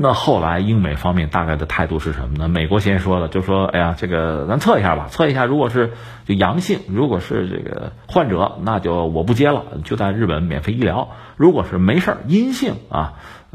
[0.01, 2.49] 那后来英美方面大概的态度是什么呢？
[2.49, 5.93] 美国先说了，就说，哎呀，这个咱测一下吧，测一下，如果是
[6.27, 11.11] 就阳性，如果是这个患者，那就我不接了，就在日本免费医疗。
[11.37, 13.15] 如果是没事阴性啊，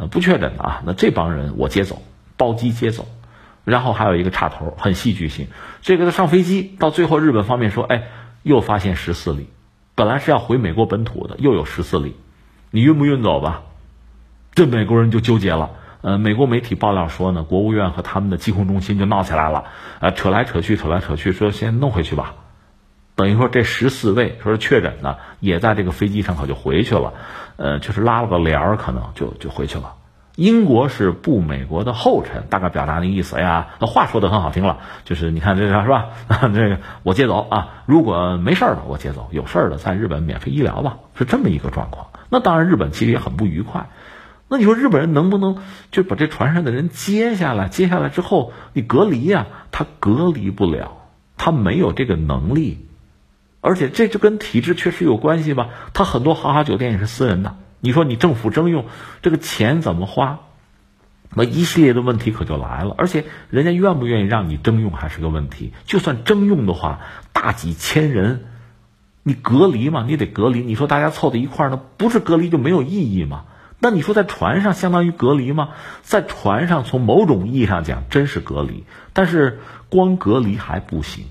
[0.09, 2.01] 不确诊啊，那这帮人我接走，
[2.37, 3.05] 包机接走。
[3.65, 5.47] 然后还有一个插头，很戏剧性。
[5.81, 8.03] 这个他上飞机，到最后日本方面说：“哎，
[8.41, 9.49] 又发现十四例，
[9.95, 12.15] 本来是要回美国本土的，又有十四例，
[12.71, 13.63] 你运不运走吧？”
[14.53, 15.71] 这美国人就纠结了。
[16.01, 19.63] 呃，美国媒体爆料说呢，国务院和他们的疾控中心就闹起来了，
[20.01, 22.35] 呃，扯来扯去，扯来扯去，说先弄回去吧。
[23.15, 27.13] 等于说这十四位说是确诊的，也在这个飞机上可就回去了，
[27.55, 29.93] 呃，就是拉了个帘儿，可能就就回去了。
[30.35, 33.35] 英国是步美国的后尘，大概表达那意思。
[33.35, 36.09] 哎呀，那话说的很好听了，就是你看这个是吧？
[36.53, 42.07] 这个我接走啊，如果没事儿了我接走，有事儿了在日本免费医疗吧，是这么一个状况。
[42.29, 43.89] 那当然，日本其实也很不愉快。
[44.47, 45.57] 那你说日本人能不能
[45.91, 47.67] 就把这船上的人接下来？
[47.69, 49.45] 接下来之后你隔离呀？
[49.71, 50.97] 他隔离不了，
[51.37, 52.87] 他没有这个能力，
[53.61, 55.69] 而且这就跟体制确实有关系吧？
[55.93, 57.55] 他很多豪华酒店也是私人的。
[57.83, 58.85] 你说你政府征用
[59.21, 60.39] 这个钱怎么花？
[61.35, 62.95] 那一系列的问题可就来了。
[62.97, 65.73] 而且人家愿不愿意让你征用还是个问题。
[65.85, 67.01] 就算征用的话，
[67.33, 68.45] 大几千人，
[69.21, 70.05] 你隔离嘛？
[70.07, 70.61] 你得隔离。
[70.61, 73.43] 你说大家凑在一块儿，那不是隔离就没有意义吗？
[73.79, 75.71] 那你说在船上相当于隔离吗？
[76.03, 81.25] 在船上从某种意义上讲真是隔离，但是光隔离还不行。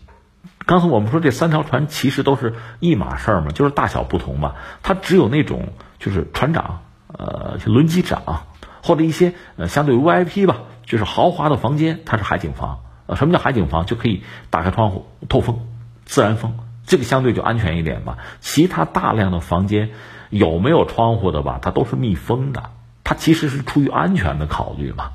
[0.66, 4.54] 刚才我们说这三条船其实都是一码事儿嘛，就是大小不同嘛。
[4.82, 5.72] 它只有那种
[6.04, 8.42] 就是船长，呃，轮机长
[8.82, 12.80] 或者一些呃相对 VIP 吧，就是豪华的房间，它是海景房。
[13.06, 13.86] 呃，什么叫海景房？
[13.86, 15.60] 就可以打开窗户透风，
[16.04, 18.18] 自然风，这个相对就安全一点吧。
[18.40, 19.90] 其他大量的房间
[20.28, 21.60] 有没有窗户的吧？
[21.62, 22.70] 它都是密封的，
[23.04, 25.12] 它其实是出于安全的考虑嘛。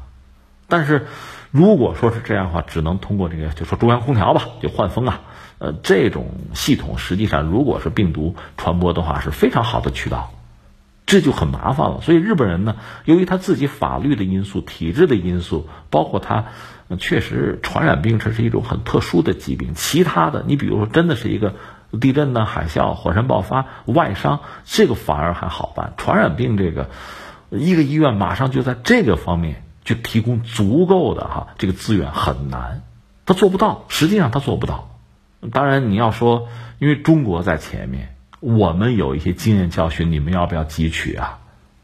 [0.70, 1.08] 但是
[1.52, 5.22] 如果说是这样的话，只能通过这个就说中央空调吧，就换风啊。
[5.60, 10.32] 呃，这种系统实际上，如果是病毒传播的话，是非常好的渠道，
[11.08, 12.02] 这就很麻烦了。
[12.02, 16.46] 所以日本人呢，由于他自己法律的因素、体制的因素，包括他
[17.00, 19.74] 确实传染病这是一种很特殊的疾病。
[19.74, 21.56] 其他的，你比如说真的是一个
[22.00, 25.94] 地震呢、海啸、火山爆发、外伤，这个反而还好办。
[25.98, 26.90] 传染病这个，
[27.50, 32.84] 一个医院马上就在这个方面就提供足够的哈这个资源很难，
[33.26, 33.86] 他做不到。
[33.88, 34.90] 实际上他做不到。
[35.54, 41.40] 当然，你要说，因为中国在前面，我们有一些经验教训，你们要不要汲取啊？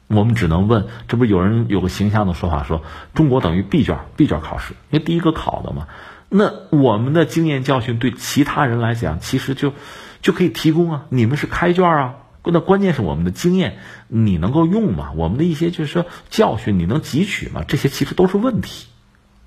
[0.08, 2.84] 我们只能问，这不有人有个形象的说法，说
[3.16, 5.88] 中国等于闭卷，闭卷考试，因为第一个考的嘛。
[6.30, 9.74] 那我们的经验教训对其他人来讲，其实就
[10.22, 11.06] 就可以提供啊。
[11.10, 15.14] 你们是开卷啊，那关键是我们的经验你能够用吗？
[15.16, 17.64] 我们的一些就是说教训你能汲取吗？
[17.68, 18.88] 这些其实都是问题。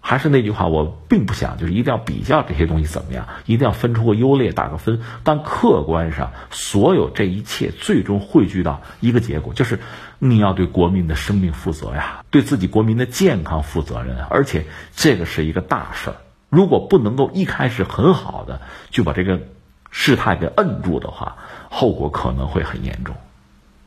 [0.09, 5.01] 还是那句话，我并不想就是一定要比较这些东西怎么样，一定要分出个优劣打个分。
[5.25, 9.81] 但客观上，所有这一切最终汇聚到一个结果，就是
[10.21, 14.17] 你要对国民的生命负责呀，对自己国民的健康负责任。
[14.31, 16.17] 而且这个是一个大事儿，
[16.51, 19.41] 如果不能够一开始很好的就把这个
[19.91, 21.35] 事态给摁住的话，
[21.69, 23.17] 后果可能会很严重。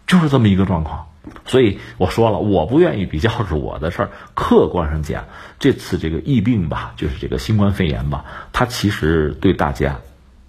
[0.05, 1.05] 就是这么一个状况。
[1.45, 4.11] 所以我说了，我不愿意比较是我的事儿。
[4.33, 5.25] 客观上讲，
[5.59, 10.01] 这次这个疫病吧，就是这个新冠肺炎吧，它其实对大家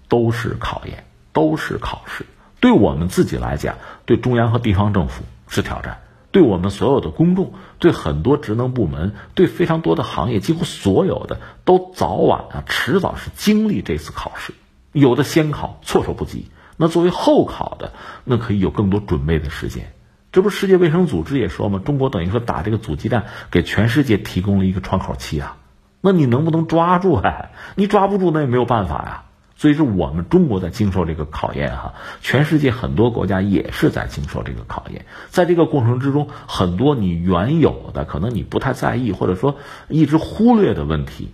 [0.07, 2.25] 都是考验，都是考试。
[2.59, 5.95] 对我们自己来讲，对中央和地方政府是挑战；
[6.31, 14.53] 对我们所有的公众，对很多职能部门，对非常多的行业，几乎所有的都早晚啊，迟早是经历这次考试。
[14.91, 17.93] 有的先考措手不及，那作为后考的，
[18.25, 19.91] 那可以有更多准备的时间。
[20.31, 21.81] 这不世界卫生组织也说吗？
[21.83, 25.57] 中国等于说打这个阻击战，给全世界提供了一个窗口期啊。
[25.99, 27.15] 那你能不能抓住？
[27.15, 29.23] 哎，你抓不住，那也没有办法呀。
[29.57, 35.05] 所以是我们中国在经受这个考验哈，全世界很多国家也是在经受这个考验。
[35.29, 39.57] 在这个过程之中，很多你原有的可能你不太在意或者说
[39.87, 41.29] 一直忽略的问题，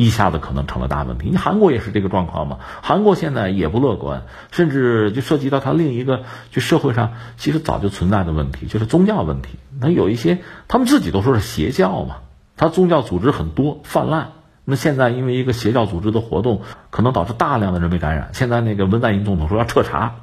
[0.00, 1.28] 一下子可能成了大问题。
[1.30, 2.58] 你韩国也是这个状况嘛？
[2.80, 9.58] 韩国现在也不乐观，甚至就涉及到它另一个就社会上其实早就存在的问题，就是宗教问题。
[9.78, 10.38] 那有一些
[10.68, 12.16] 他们自己都说是邪教嘛，
[12.56, 14.32] 他宗教组织很多泛滥。
[14.64, 18.30] 那现在因为一个邪教组织的活动，可能导致大量的人被感染。
[18.32, 20.14] 现在那个文在寅总统说要彻查，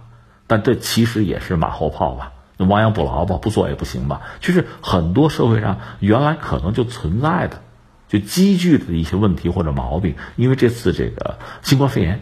[0.47, 2.31] 但这其实也是马后炮吧？
[2.57, 3.37] 那亡羊补牢吧？
[3.39, 4.21] 不做也不行吧？
[4.39, 7.61] 就是很多社会上原来可能就存在的，
[8.07, 12.21] 就积聚的一些问题或者毛病，因为这次这个新冠肺炎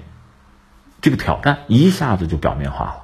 [1.01, 3.03] 这个挑战一下子就表面化了，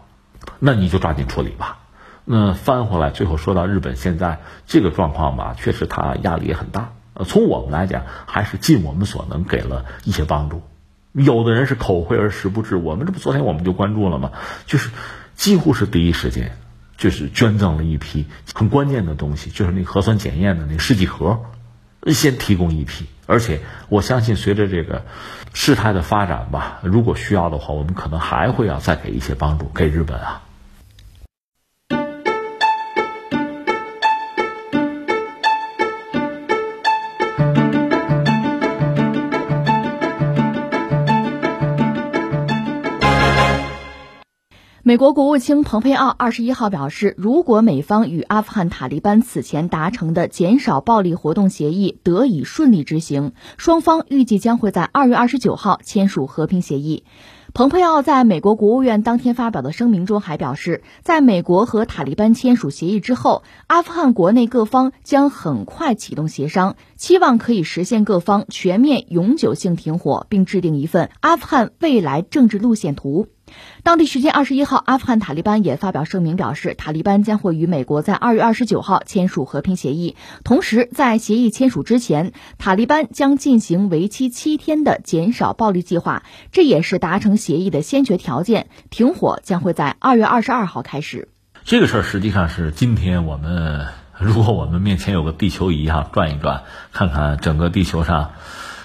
[0.60, 1.80] 那你就抓紧处理吧。
[2.26, 6.94] 那翻回来，最后说到日本现在这个状况吧，确实他压力也很大。
[7.14, 10.62] 呃，从我们来讲，还是尽我们所能给了一些帮助。
[11.14, 14.32] 有的人是口惠而实不至，我们这不昨天我们就关注了吗？
[14.66, 14.90] 就是
[15.36, 16.58] 几乎是第一时间，
[16.96, 21.42] 就是捐赠了一批很关键的东西，就是那核酸检验的那试剂盒，
[22.08, 23.06] 先提供一批。
[23.28, 25.06] 而且我相信，随着这个
[25.54, 30.42] 事态的发展吧，如果需要的话，我们可能还会要再给一些帮助给日本啊。
[44.84, 57.04] 美国国务卿蓬佩奥二十一号表示，如果美方与阿富汗塔利班此前达成的减少暴力活动协议得以顺利执行，双方预计将会在二月二十九号签署和平协议。
[57.54, 73.28] 蓬佩奥在美国国务院当天发表的声明中还表示，在美国和塔利班签署协议之后，阿富汗国内各方将很快启动协商，期望可以实现各方全面永久性停火，并制定一份阿富汗未来政治路线图。
[73.84, 80.16] 当地时间二十一号，阿富汗塔利班也发表声明，表示塔利班将会与美国在二月二十九号签署和平协议。
[80.44, 86.22] 同时，在协议签署之前，塔利班将进行为期七天的减少暴力计划，
[86.52, 88.68] 这也是达成协议的先决条件。
[88.92, 91.28] 停火将会在二月二十二号开始。
[91.64, 93.88] 这个事儿实际上是今天我们，
[94.20, 98.32] 如果我们面前有个地球仪哈，转一转，看看整个地球上。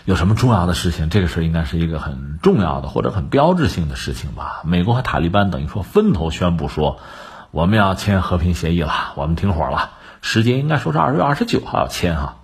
[0.07, 1.09] 有什么重要的事情？
[1.11, 4.63] 这个事应该是一个很重要的或者很标志性的事情吧。
[4.65, 7.01] 美国和塔利班等于说分头宣布说，
[7.51, 9.91] 我们要签和平协议了，我们停火了。
[10.23, 12.37] 时间应该说是二月二十九号要签哈。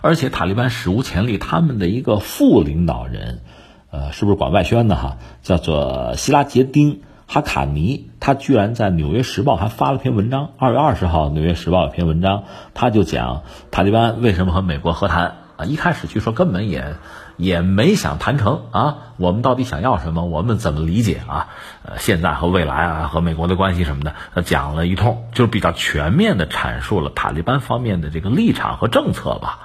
[0.00, 3.42] 而且塔利班史无前例，他们的一个副领导人，
[3.90, 5.18] 呃，是不是管外宣的哈？
[5.42, 10.52] 叫做希拉杰丁哈卡尼，他居然在《纽约时报》还发了篇文章。
[10.56, 15.36] 二月二十号，《纽约时报》有篇文章，他就讲塔利班为什么和美国和谈。
[15.56, 16.96] 啊，一开始据说根本也
[17.36, 18.96] 也没想谈成啊。
[19.16, 20.24] 我们到底想要什么？
[20.24, 21.48] 我们怎么理解啊？
[21.84, 29.60] 呃，现在和未来啊，和美国的关系什么的，他讲了一通，就是比较全面的阐述了塔利班方面的这个立场和政策吧。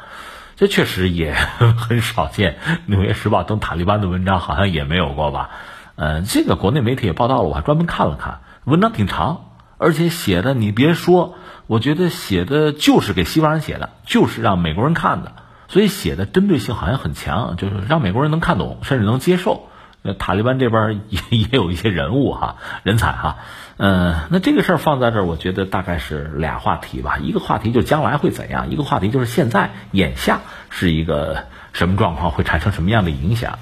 [0.56, 1.34] 这确实也
[1.78, 5.50] 很少见，《纽约时报》登塔利班的文章好像也没有过吧？
[5.96, 9.46] 嗯，这个国内媒体也报道了，我还专门看了看，文章挺长，
[9.78, 11.36] 而且写的你别说，
[11.66, 15.32] 我觉得写的就是给西方人写的，就是让美国人看的。
[15.70, 19.70] 所以写的针对性好像很强，就是让美国人能看懂，甚至能接受。
[20.01, 23.38] 那塔利班这边也 也有一些人物哈，人才哈。
[23.78, 27.17] 嗯，那这个事儿放在这儿，我觉得大概是俩话题吧。
[27.22, 30.39] 一个话题就是将来会怎样，一个话题就是现在眼下
[30.70, 33.59] 是一个什么状况，会产生什么样的影响。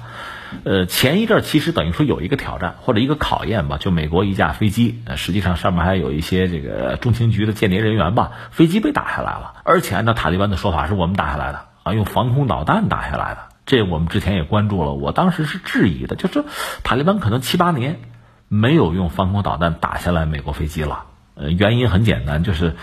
[0.64, 11.67] 呃，前一阵其实等于说有一个挑战或者一个考验吧，就美国一架飞机，实际上上面还有一些这个中情局的间谍人员吧，飞机被打下来了，而且按照塔利班的说法，是我们打下来的。
[11.92, 14.92] 用防空导弹打下来的，这我们之前也关注了。
[14.92, 16.44] 我当时是质疑的，就是
[16.82, 18.00] 塔利班可能七八年
[18.48, 21.04] 没有用防空导弹打下来美国飞机了。
[21.34, 22.76] 呃，原因很简单，就是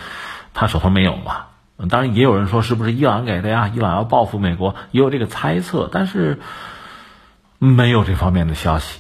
[0.53, 1.45] 他手头没有嘛。
[1.89, 3.72] 当然，也有人说是不是伊朗给的呀？
[3.74, 6.39] 伊朗要报复美国，也有这个猜测，但是
[7.60, 8.99] 没有这方面的消息，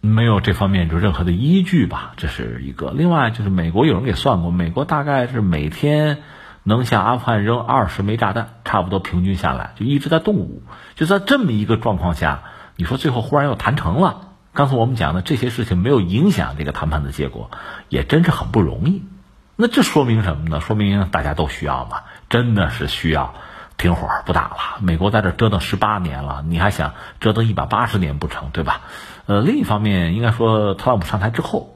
[0.00, 2.12] 没有这方面就任何的依据吧。
[2.16, 2.90] 这是一个。
[2.90, 6.22] 另外，就是美国有人给算过，美国大概是每天。
[6.66, 10.62] 能向阿富汗扔二十枚炸弹，差不多平均下来就一直在动武。
[10.94, 12.42] 就在这么一个状况下，
[12.76, 17.50] 你说最后忽然又谈成了，刚才我们讲的这些事情没有影响这个谈判的结果，
[17.88, 19.02] 也真是很不容易。
[19.56, 20.60] 那这说明什么呢？
[20.60, 21.98] 说明大家都需要嘛，
[22.28, 23.34] 真的是需要
[23.76, 24.56] 停火不打了。
[24.80, 28.80] 美国在这折腾十八年了，你还想折腾一百八十年不成，对吧？
[29.26, 31.70] 呃，另一方面，应该说特朗普上台之后。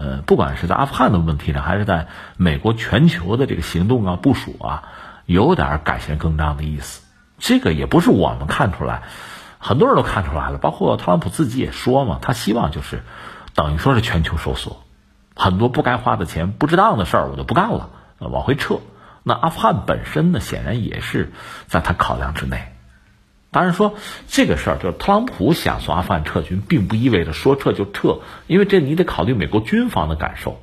[0.00, 2.06] 呃，不管是在阿富汗的问题上，还是在
[2.36, 4.84] 美国全球的这个行动啊、部署啊，
[5.28, 7.02] 有点改弦更张的意思。
[7.36, 9.02] 这个也不是我们看出来，
[9.58, 13.02] 很多人都看出来了，包括特朗普自己也说嘛，他希望就是
[13.54, 14.82] 等于说是全球收缩，
[15.36, 18.78] 很多不该花的钱、不值当的事儿我就不干了，往回撤。
[19.22, 21.30] 那阿富汗本身呢，显然也是
[21.66, 22.72] 在他考量之内。
[23.50, 23.96] 当然说
[24.28, 30.58] 这个事儿，就是特朗普想从阿富汗撤军，并不意味着说撤就撤，因为这你得考虑美国军方的感受。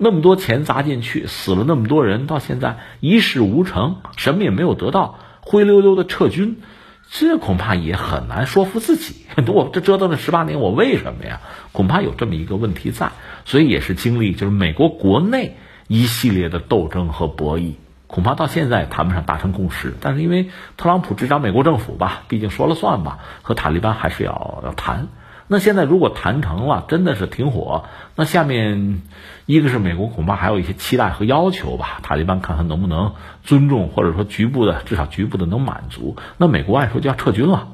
[0.00, 6.60] 那么多钱砸进去，死了那么多人，到现在一事无成，什么也没有得到，灰溜溜的撤军，
[7.10, 9.26] 这恐怕也很难说服自己。
[9.46, 11.40] 我这折腾了十八年，我为什么呀？
[11.72, 13.10] 恐怕有这么一个问题在，
[13.44, 15.56] 所以也是经历就是美国国内
[15.88, 17.72] 一系列的斗争和博弈。
[18.06, 25.08] 恐怕到现在谈不上达成共识，但是因为特朗普执掌美国政府吧，毕竟说了算吧，和塔利班还是要要谈。
[25.48, 29.02] 那现在如果谈成了，真的是停火，那下面
[29.46, 36.16] 一个是美国恐怕还有一些期待和要求吧，塔利班看看能不能尊重，或者说局部的至少局部的能满足。
[36.36, 37.68] 那美国按说就要撤军了，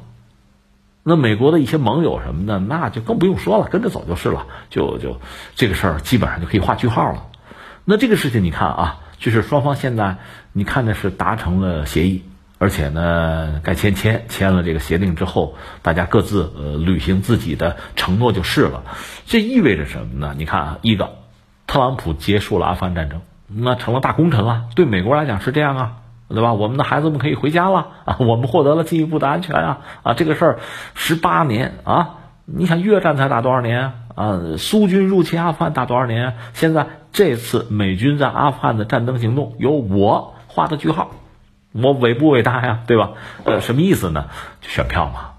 [1.02, 5.20] 那美国的一些盟友什么的，那就更不用说了，跟着走就是了，就就
[5.54, 7.26] 这个事儿基本上就可以画句号了。
[7.84, 9.00] 那这个事情你看啊。
[9.16, 10.18] 就是双方现在
[10.52, 12.24] 你看的是达成了协议，
[12.64, 18.84] 而且呢该签签签了这个协定之后，大家各自呃履行自己的承诺就是了。
[19.26, 20.34] 这意味着什么呢？
[20.38, 21.10] 你看啊，一个
[21.66, 24.64] 特朗普结束了阿富汗战争，那成了大功臣了。
[24.74, 25.92] 对美国来讲是这样啊，
[26.30, 26.54] 对吧？
[26.54, 30.14] 我们的孩子们可以回家了啊， 我们获得了进一步的安全啊啊！
[30.14, 30.58] 这个事儿
[30.94, 32.14] 十八年啊，
[32.46, 34.40] 你想越战才打多少年啊？
[34.56, 36.38] 苏军入侵阿富汗打多少年？
[36.54, 36.86] 现在。
[37.12, 41.12] 这次美军在阿富汗的战争行动由我画的句号，
[41.74, 42.80] 我伟不伟大呀？
[42.86, 43.10] 对吧？
[43.44, 44.26] 呃，什么意思呢？
[44.62, 45.32] 选票嘛。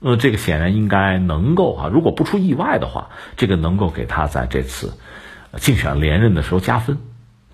[0.00, 4.94] 呃，这个显然应该能够啊，如果不出意外的话，这个能够给他在这次
[5.56, 6.98] 竞选连任的时候加分。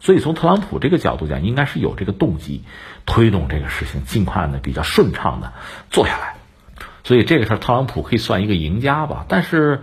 [0.00, 2.62] 所以从特朗普这个角度讲，应该是有这个动机
[3.06, 5.52] 推动这个事情尽快的比较顺畅的
[5.90, 6.34] 做下来。
[7.04, 9.24] 所以这个事儿，特朗普可以算一个赢家吧。
[9.28, 9.80] 但是。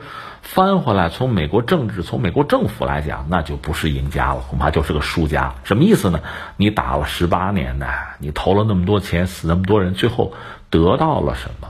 [0.48, 5.54] 翻回来，从美国政治、从美国政府来讲，那就不是赢家了，恐怕就是个输家。
[5.66, 6.22] 什么意思呢？
[6.56, 7.88] 你打了十八年的，
[8.20, 10.34] 你投了那么多钱，死那么多人，最后
[10.70, 11.68] 得到了什么？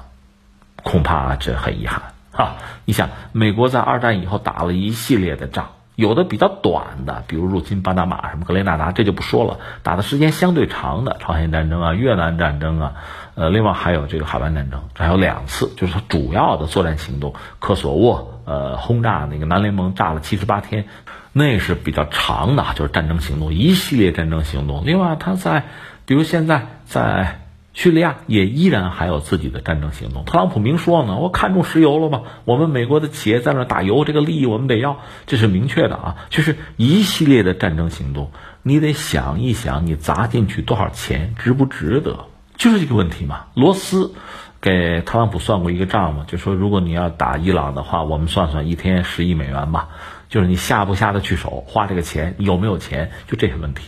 [0.83, 2.01] 恐怕这很遗憾
[2.31, 2.57] 啊！
[2.85, 12.93] 你想，美国在二战以后打了一系列的仗，有的比较短的，比如入侵巴拿马、什么格雷纳达，这就不说了；打的时间相对长的，朝鲜战争啊、越南战争啊，
[13.37, 18.41] 呃，另外还有这个海湾战争，这还有两次，就是它主要的作战行动，科索沃。
[18.45, 20.87] 呃，轰炸那个南联盟炸了七十八天，
[21.33, 24.85] 那是比较长的，就是战争行动，一系列战争行动。
[24.85, 25.65] 另外，他在，
[26.05, 27.41] 比如现在在
[27.73, 30.23] 叙利亚也依然还有自己的战争行动。
[30.23, 32.23] 特朗普明说呢，我看中石油了吗？
[32.45, 36.15] 我们美国的企业在那打油，这个利益我们得要，这是明确的啊。
[36.29, 38.31] 就是一系列的战争行动，
[38.63, 42.25] 你得想一想，你砸进去多少钱，值不值得？
[42.57, 43.45] 就是这个问题嘛。
[43.53, 44.13] 罗斯。
[44.59, 49.89] 给特朗普算过一个账嘛，就说如果你要打伊朗的话，我们算算一天十亿美元吧，
[50.29, 53.83] 就是你下不下得去手，花这个钱有没有钱，就这些问题。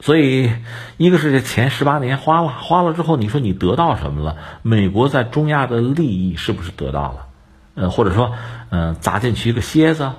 [0.00, 0.50] 所以，
[0.96, 4.36] 一个是这钱十八年花了，花了之后，你说你得到什么了？
[4.62, 7.26] 美国在中亚的利益是不是得到了？
[7.74, 8.32] 呃，或者说，
[8.70, 10.10] 嗯，砸进去一个蝎子，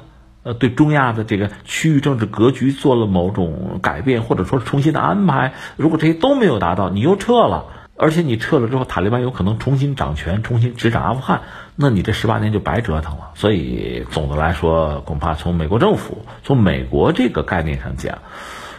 [0.43, 5.56] 呃，对中亚的这个区域政治格局做了某种改变，或者说是重新的安排。
[5.78, 7.66] 如果这些都没有达到，你又撤了。
[7.98, 11.43] 而且你撤了之后，塔利班有可能重新掌权，重新执掌阿富汗，
[11.76, 13.32] 那你这十八年就白折腾了。
[13.36, 18.20] 所以总的来说，恐怕从美国政府、从美国这个概念上讲，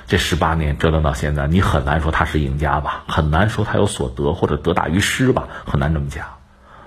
[0.06, 6.26] 这十八年折腾到现在，你很难说他是赢家吧，很难说他有所得或者得大于失吧，很难这么讲。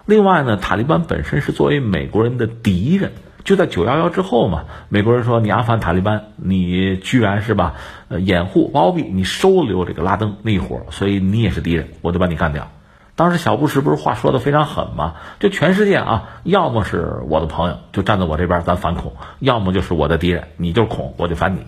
[0.06, 3.14] 另外呢，塔利班本身是作为美国人的敌人。
[3.50, 7.74] 就在九幺幺之后嘛，美国人说你阿富汗塔利班，你居然是吧，
[8.08, 12.70] 呃，掩护包庇你收留这个拉登那一伙，所以你也是敌人，我得把你干掉。
[13.16, 15.16] 当时小布什不是话说的非常狠吗？
[15.40, 21.62] 就全世界啊，要么是我的朋友，就站在我这边，咱反恐；要么就是我的敌人，你就是恐，我就反你。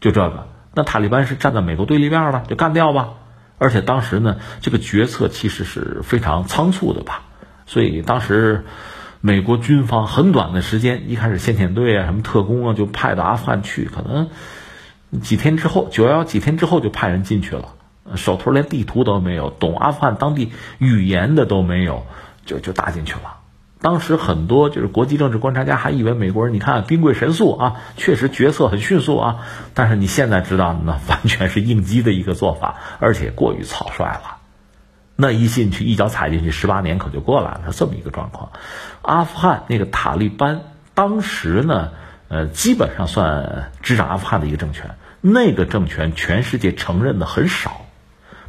[0.00, 3.10] 就这个，那塔利班是站在美国对立面了，就干掉吧。
[3.58, 7.24] 而且当时呢，这个决策其实是非常仓促的吧，
[7.66, 8.64] 所以当时。
[9.22, 13.84] 美国军方很短的时间，一开始先遣队啊，什么特工啊，就派到阿富汗去。
[13.84, 14.30] 可能
[15.20, 17.74] 几天之后，九幺幺几天之后就派人进去了，
[18.16, 22.06] 手头连地图都没有，懂阿富汗当地语言的都没有，
[22.46, 23.36] 就就打进去了。
[23.82, 29.38] 当时很多就是国际政治观察家还以为美国人，你看兵贵神速啊，确实决策很迅速啊。
[29.74, 34.39] 但是你现在知道，那完全是应激的一个做法，而且过于草率了。
[35.20, 38.52] 那一进去，一脚踩进去，十八年可就过来了，这么一个状况。
[39.02, 40.62] 阿富汗那个塔利班
[40.94, 41.90] 当时呢，
[42.28, 44.96] 呃，基本上算执掌阿富汗的一个政权。
[45.20, 47.82] 那个政权全世界承认的很少。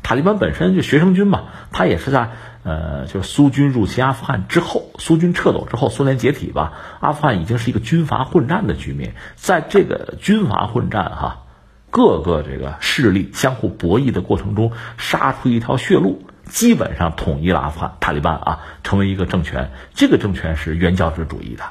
[0.04, 2.32] 塔利班本身就学生军嘛，他也是在
[2.64, 9.16] 呃，就是苏军入侵阿富汗之后，苏军撤走之后，苏联解体吧，阿富汗已经是一个军阀混战的局面。
[9.36, 11.44] 在这个军阀混战哈，
[11.90, 19.72] 各个这个势力相互博弈的过程中，杀出一条血路，基本上统一了阿富汗塔利班啊，成为一个政权。
[19.96, 21.64] 这个政权是原教旨主义的，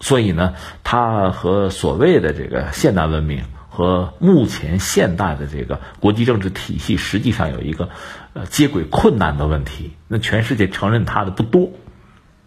[0.00, 3.44] 所以呢，它和所谓的这个现代文明。
[3.74, 7.88] 和目前现代的这个国际政治体系，实际上有一个
[8.34, 9.94] 呃接轨困难的问题。
[10.08, 11.70] 那全世界承认他的不多，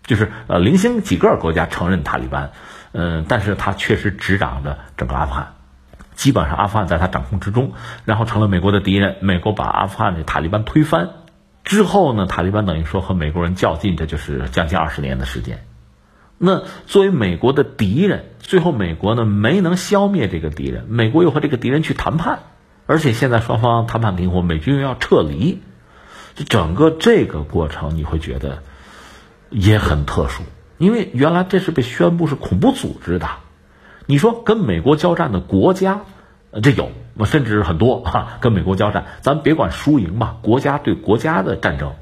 [0.04, 2.52] 就是呃零星几个国家承认塔利班，
[2.92, 5.56] 嗯，但是他确实执掌着整个阿富汗，
[6.14, 7.74] 基本上阿富汗在他掌控之中，
[8.06, 9.16] 然后成了美国的敌人。
[9.22, 11.10] 美国把阿富汗的塔利班推翻
[11.66, 15.66] 之后呢，塔利班等于说和美国人较劲，这就是将近二十年的时间。
[16.38, 22.40] 那作为美国的敌人，最后美国呢没能消灭这个敌人，美国又和这个敌人去谈判，
[22.86, 25.62] 而且现在双方谈判停火，美军又要撤离，
[26.36, 28.64] 就整个这个过程你会觉得
[29.50, 30.44] 也很特殊，
[30.78, 33.28] 因为原来这是被宣布是恐怖组织的，
[34.06, 36.02] 你说跟美国交战的国家，
[36.62, 36.92] 这有，
[37.26, 41.94] 甚至很多哈，跟美国交战，咱别管输赢吧，国家对国家的战争，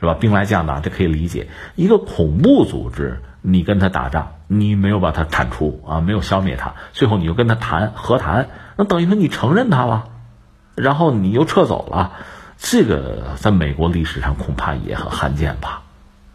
[0.00, 0.14] 是吧？
[0.14, 3.20] 兵来将挡，这可以理解，一个恐怖组织。
[3.42, 10.10] 你跟他打仗，你没有把他铲除啊，没有消灭他，最后你又跟他谈和谈，那等于说你承认他了，
[10.74, 12.12] 然后你又撤走了，
[12.58, 15.84] 这个在美国历史上恐怕也很罕见吧，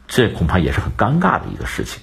[0.08, 2.02] 这恐怕也是很尴尬的一个事情，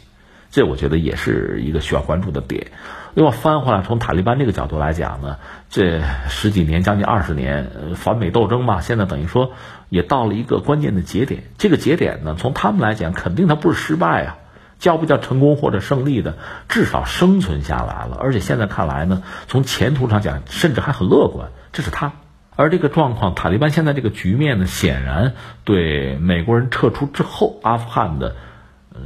[0.52, 2.68] 这我觉得也是一个需要关注的点。
[3.14, 5.36] 另外翻回来，从塔利班这个角度来讲呢，
[5.68, 9.52] 这十几年将近二十年反美斗争嘛，现在等于说
[9.88, 14.38] 也到了一个关键的节点，这个节点呢，从他们来讲，肯定他不是失败啊。
[14.78, 16.34] 叫不叫成功或者胜利的，
[16.68, 18.16] 至少生存下来了。
[18.20, 21.50] 而且现在看来呢，从前途上讲，甚至还很乐观。
[21.70, 22.10] 这是他。
[22.56, 28.34] 而这个状况，塔利班现在这个局面呢，显然对美国人撤出之后，阿富汗的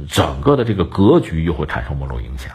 [0.09, 2.53] 整个的这个格局又会产生某种影响。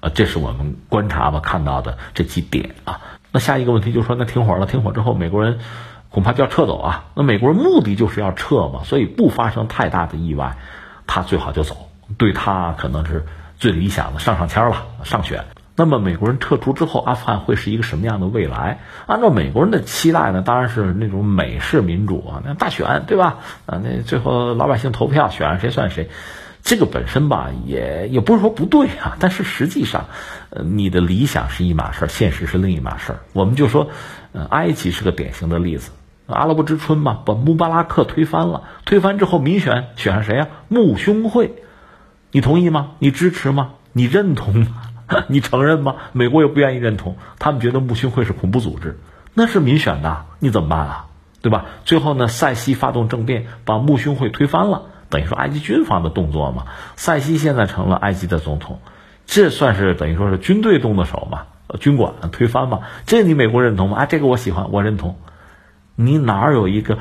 [0.00, 3.00] 啊，这是我们观察吧看到的这几点啊。
[3.32, 5.58] 那下一个问题就是说，那停火了，停火之后，美国人
[6.10, 7.04] 恐怕就要撤走啊。
[7.14, 10.56] 那美国人目的就是要撤嘛，所以不发生太大的意外，
[11.06, 11.76] 他最好就走。
[12.18, 13.24] 对他可能是
[13.56, 15.44] 最理想的上上签了上选。
[15.76, 18.80] 那么美国人撤出之后，阿富汗会是一个什么样的未来？
[19.06, 23.38] 按照美国人的期待呢，当然是那种美式民主啊，那大选对吧？
[23.66, 26.10] 啊，那最后老百姓投票选谁算谁，
[26.62, 30.06] 这个本身吧也也不是说不对啊， 但是实际上，
[30.50, 33.20] 呃，你的理想是一码事儿，现实是另一码事儿。
[33.32, 33.88] 我们就说，
[34.32, 35.90] 呃，埃及是个典型的例子，
[36.26, 40.48] 阿拉伯之春嘛，把穆巴拉克推翻了，推翻之后民选选上谁呀？
[40.68, 41.54] 穆兄会。
[42.32, 42.92] 你同意吗？
[42.98, 43.70] 你支持吗？
[43.92, 44.82] 你认同吗？
[45.26, 45.96] 你承认吗？
[46.12, 49.00] 美国也不愿意认同，他们觉得穆兄会是恐怖组织，
[49.34, 51.06] 那是民选的，你怎么办啊？
[51.42, 51.64] 对吧？
[51.86, 56.64] 最后呢，塞西发动政变，把穆兄会推翻了，等于说埃及军方的动作嘛。
[56.96, 58.80] 塞西现在成了埃及的总统，
[59.26, 61.42] 这算是等于说是军队动的手嘛？
[61.66, 62.80] 呃军管推翻嘛？
[63.04, 63.98] 这你美国认同吗？
[63.98, 65.18] 啊，这个我喜欢，我认同。
[65.96, 66.96] 你哪有一个？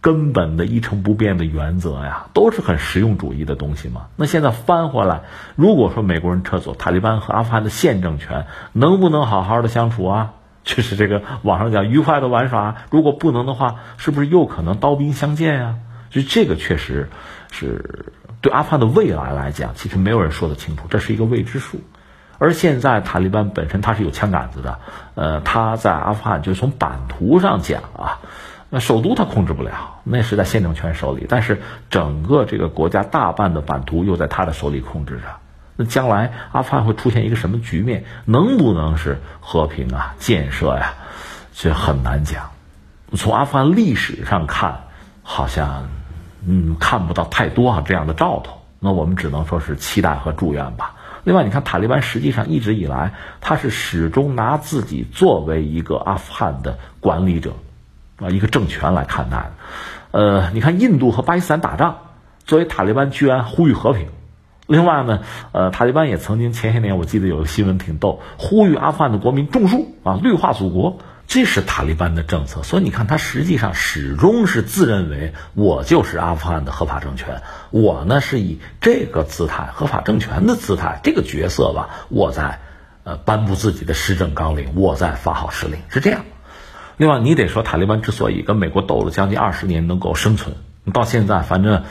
[0.00, 4.08] 根本的一成不变的原则呀，都是很实用主义的东西嘛。
[4.16, 5.22] 那现在翻回来，
[5.56, 8.44] 如果说美国人撤走，塔利班和阿富汗的现政权
[8.74, 10.32] 能不能好好的相处啊？
[10.62, 15.76] 就是这个网上讲愉快的玩耍，如果不能的话，是不是又可能刀兵相见呀？
[16.10, 17.08] 就这个确实
[17.54, 21.80] 是对阿富汗的未来来讲，其实没有人说得清楚，这是一个未知数。
[22.38, 24.80] 而现在塔利班本身它是有枪杆子的，
[25.14, 28.18] 呃，他在阿富汗就从版图上讲啊。
[28.70, 31.26] 那首都他控制不了，那是在宪政权手里。
[31.28, 35.22] 但是整个这个国家大半的版图又在他的手里控制着。
[35.76, 38.04] 那将来阿富汗会出现一个什么局面？
[38.24, 40.94] 能不能是和平啊、建设呀？
[41.54, 42.50] 这很难讲。
[43.16, 44.86] 从阿富汗历史上看，
[45.22, 45.88] 好像
[46.46, 48.58] 嗯看不到太多啊这样的兆头。
[48.80, 50.94] 那我们只能说是期待和祝愿吧。
[51.24, 57.52] 另外，你看塔利班实际上一直以来，他是始终拿自己作为一个阿富汗的管理者。
[58.16, 59.52] 啊，一个政权来看待的，
[60.12, 61.96] 呃，你看印度和巴基斯坦打仗，
[62.44, 64.06] 作为塔利班居然呼吁和平。
[64.68, 72.62] 另外呢，呃，塔利班也曾经前些年我记得有个新闻挺逗，呼吁阿富汗的国民种树啊，绿化祖国，这是塔利班的政策。
[72.62, 82.60] 所以你看，他实际上始终是自认为我就是阿富汗的合法政权，我呢是以这个姿态，合法政权的姿态，这个角色吧，我在
[83.04, 86.24] 呃颁布自己的施政纲领，我在发号施令，是这样。
[86.96, 90.54] 另外，你得说塔利班之所以跟美国斗了将近二十年能够生存，
[90.92, 91.82] 到现在反正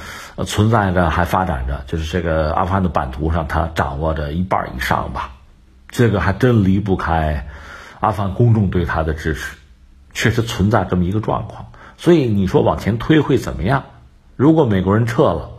[0.45, 5.31] 存在着还发展着，就是这个阿富汗的版图上，他掌握着一半以上吧，
[5.89, 7.47] 这个还真离不开
[8.03, 9.55] 阿富汗公众对他的支持，
[10.13, 11.67] 确实存在这么一个状况。
[11.97, 13.85] 所以你说往前推会怎么样？
[14.35, 15.51] 如果美国人撤了，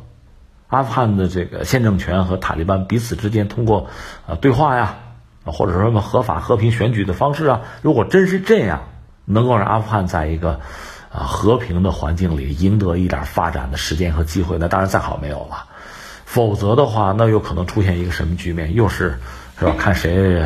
[0.68, 3.88] 阿富汗的这个现政权和塔利班彼此之间通过
[4.26, 4.97] 呃对话呀，
[5.45, 8.82] 或者说什么合法和平选举的方式啊，如果真是这样，
[9.24, 10.61] 能够让阿富汗在一个
[11.11, 15.64] 啊和平的环境里赢得一点发展的时间和机会，那当然再好没有了。
[16.26, 18.74] 否则的话，那有可能出现一个什么局面？
[18.74, 19.18] 又是
[19.59, 19.76] 是吧？
[19.78, 20.45] 看谁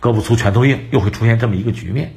[0.00, 2.14] 胳膊粗拳头硬，又会出现这么一个局面。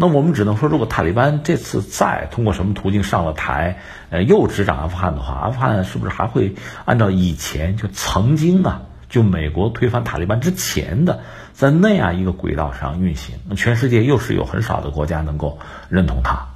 [0.00, 6.54] 那我们只能说，如果塔利班这次再通过什么途径上了台，呃，又执掌阿富汗的话，阿富汗是不是还会
[6.84, 11.20] 按照以前就曾经啊，就美国推翻塔利班之前的，
[11.52, 13.34] 在那样一个轨道上运行？
[13.56, 15.58] 全世界又是有很少的国家能够
[15.88, 16.46] 认同他，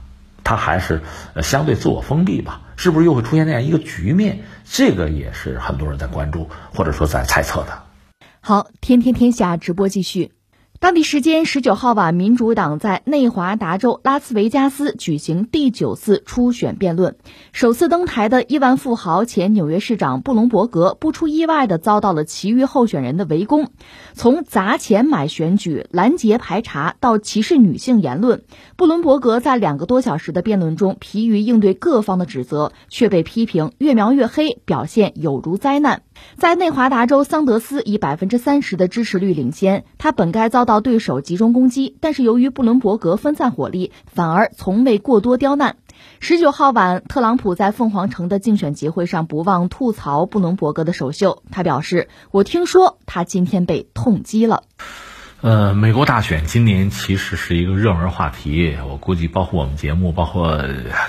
[0.44, 1.02] 他还是
[1.42, 2.60] 相对自我封闭吧？
[2.76, 4.44] 是不是又会出现那样一个局面？
[4.64, 7.82] 这个也是很多人在关注或者说在猜测的。
[8.40, 10.30] 好，天天天下直播继续。
[10.82, 17.14] 当地时间十九号晚，民主党在内华达州拉斯维加斯举行第九次初选辩论。
[17.52, 23.68] 首次登台的亿万富豪、前纽约市长布隆伯格，不出意外的遭到了其余候选人的围攻，
[24.14, 28.42] 从砸钱买选举、拦截排查到歧视女性言论，
[28.74, 36.02] 布伦伯格在两个多小时的辩论中，疲于应对各方的指责，却被批评越描越黑，表现有如灾难。
[36.36, 45.76] 在内华达州，桑德斯以百分之三十的支持率领先，他本该遭到对手集中攻击，但是由于布伦伯格分散火力，反而从未过多刁难。
[46.18, 54.64] 十九号晚，特朗普在凤凰城的竞选集会上不忘吐槽布伦伯格的首秀，他表示：“我听说他今天被痛击了。”
[55.42, 60.64] 呃，美国大选今年其实是一个热门话题，我估计包括我们节目，包括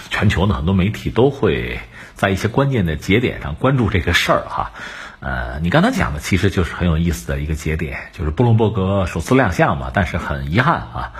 [0.09, 1.79] 全球的很多媒体都会
[2.23, 4.71] 在一些关键的节点上关注这个事儿哈。
[5.19, 11.11] 呃，你刚才讲的其实就是很有意思的一个节点，就是布隆伯格首次亮相嘛，但是很遗憾啊，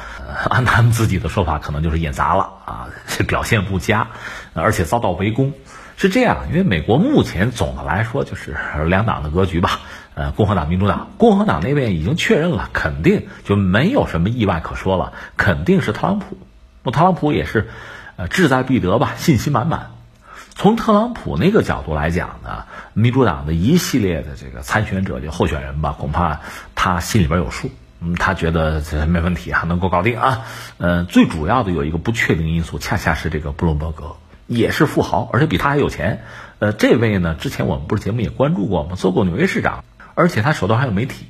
[0.50, 2.88] 按他们自己的说法，可能就是演砸了啊，
[3.28, 4.08] 表现不佳，
[4.54, 5.52] 而且遭到围攻。
[5.98, 8.56] 是这样，因为美国目前总的来说就是
[8.88, 9.82] 两党的格局吧，
[10.16, 16.38] 呃，共和党、民主党，共和党那边已经确认了，肯定就没有什么意外可说了，肯定是特朗普。
[16.82, 17.70] 那特朗普也是，
[18.16, 19.92] 呃，志在必得吧，信心满满。
[20.56, 26.42] 从特朗普那个角度来讲呢，民主党的一系列的这个参选者就候选人吧，恐怕
[26.76, 30.46] 他心里边有数，嗯，他觉得这没问题啊，能够搞定啊。
[30.78, 34.16] 嗯，最主要的有一个不确定因素，恰恰是这个布隆伯格
[34.48, 36.24] 也是富豪，而且比他还有钱。
[36.60, 38.96] 呃，这位呢，之前我们不是节目也关注过吗？
[38.96, 39.84] 做过纽约市长，
[40.14, 41.26] 而且他手头还有媒体。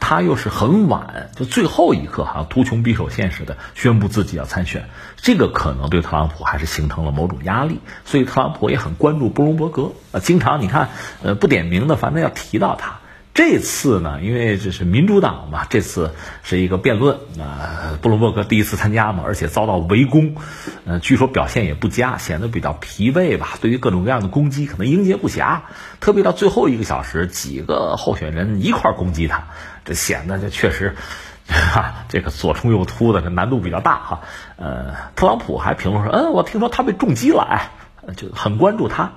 [0.00, 10.90] 他又是很晚，就最后一刻，好像，图穷匕首现似的宣布自己要参选，这个可能对特朗普还是形成了某种压力，所以特朗普也很关注布隆伯格，啊，经常你看，
[11.22, 13.00] 呃，不点名的，反正要提到他。
[13.32, 16.14] 这次呢，因为这是民主党嘛，这次
[16.44, 20.36] 是一个辩论，啊，布隆伯格第一次参加嘛，而且遭到围攻，
[20.84, 23.58] 呃，据说表现也不佳，显得比较疲惫吧。
[23.60, 25.62] 对于各种各样的攻击，可能应接不暇。
[25.98, 29.48] 特别到最后一个小时，几个候选人一块攻击他，
[29.84, 30.96] 这显得这确实，
[31.46, 34.20] 哈，这个左冲右突的，这难度比较大哈。
[34.56, 37.70] 呃，特朗普还评论说，嗯，我听说他被重击了，哎，
[38.16, 39.12] 就很关注他，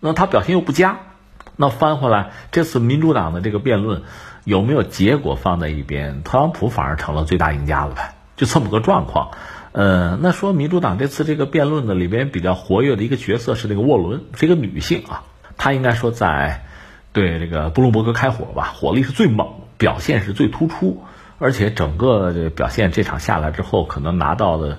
[0.00, 0.98] 那他表现又不佳。
[1.56, 4.02] 那翻回来，这次民主党的这个辩论
[4.44, 8.14] 有没有结果放在一边，特朗普反而成了最大赢家了呗？
[8.36, 9.30] 就这么个状况。
[9.70, 15.22] 呃，那说民主党这次这个辩论的里边比较活跃的一个角色是那个沃伦，是一个女性啊。
[15.56, 16.64] 她应该说在
[17.12, 19.48] 对这个布隆伯格开火吧，火力是最猛，
[19.78, 21.04] 表现是最突出，
[21.38, 24.78] 而且整个这表现这场下来之后，可能拿到的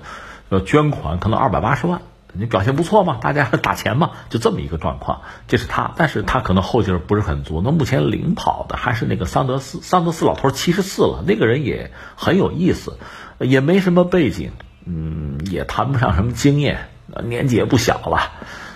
[0.64, 2.00] 捐款可能二百八十万。
[2.38, 5.22] 你表现不错嘛，大家打钱嘛，就这么一个状况。
[5.48, 7.62] 这是他，但是他可能后劲不是很足。
[7.64, 12.98] 那目前领跑的还是那个桑德斯，桑德斯老头七十四了，那个人也很有意思，
[13.38, 14.52] 也没什么背景，
[14.84, 16.88] 嗯，也谈不上什么经验，
[17.24, 18.32] 年纪也不小了，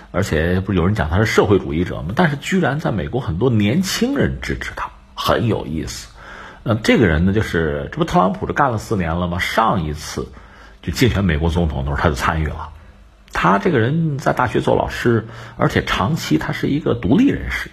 [0.09, 2.13] 而且不是有人讲他是社会主义者吗？
[2.15, 6.07] 但是居然在美国很多年轻人支持他，很有意思。
[6.63, 9.39] 呃，这个人呢，就是这不特朗普这干了四年了吗？
[9.39, 10.31] 上一次
[10.83, 12.69] 就竞选美国总统的时候，他就参与了。
[13.33, 17.71] 他这个人在大学做老师，而且长期他是一个独立人士。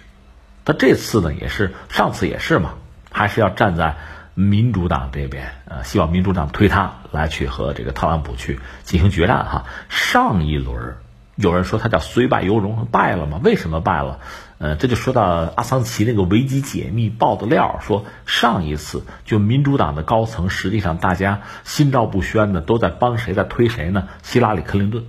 [0.65, 2.75] 他这次呢也是，上次也是嘛，
[3.11, 3.97] 还是要站在
[4.33, 9.65] 民主党这边，呃，希望民主党推他来去和这个特朗普去进行决战哈。
[9.89, 10.95] 上一轮
[11.35, 13.39] 有人说他叫虽败犹荣，败了吗？
[13.43, 14.19] 为什么败了？
[14.59, 15.23] 呃，这就说到
[15.55, 24.09] 阿桑奇那个维基解密爆的料，说上一次就民主党的高层实际上大家心照不宣的都在帮谁在推谁呢？
[24.21, 25.05] 希拉里·克林顿。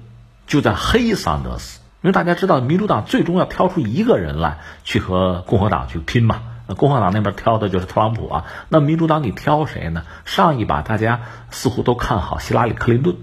[0.47, 6.43] 就在黑桑德斯，因为大家知道，民主党最终要挑出一个人来去和共和党去拼嘛。
[6.77, 10.05] 共和党那边挑的就是特朗普啊，那民主党你挑谁呢？
[10.25, 13.17] 上一把大家似乎都看好希拉里·克林顿，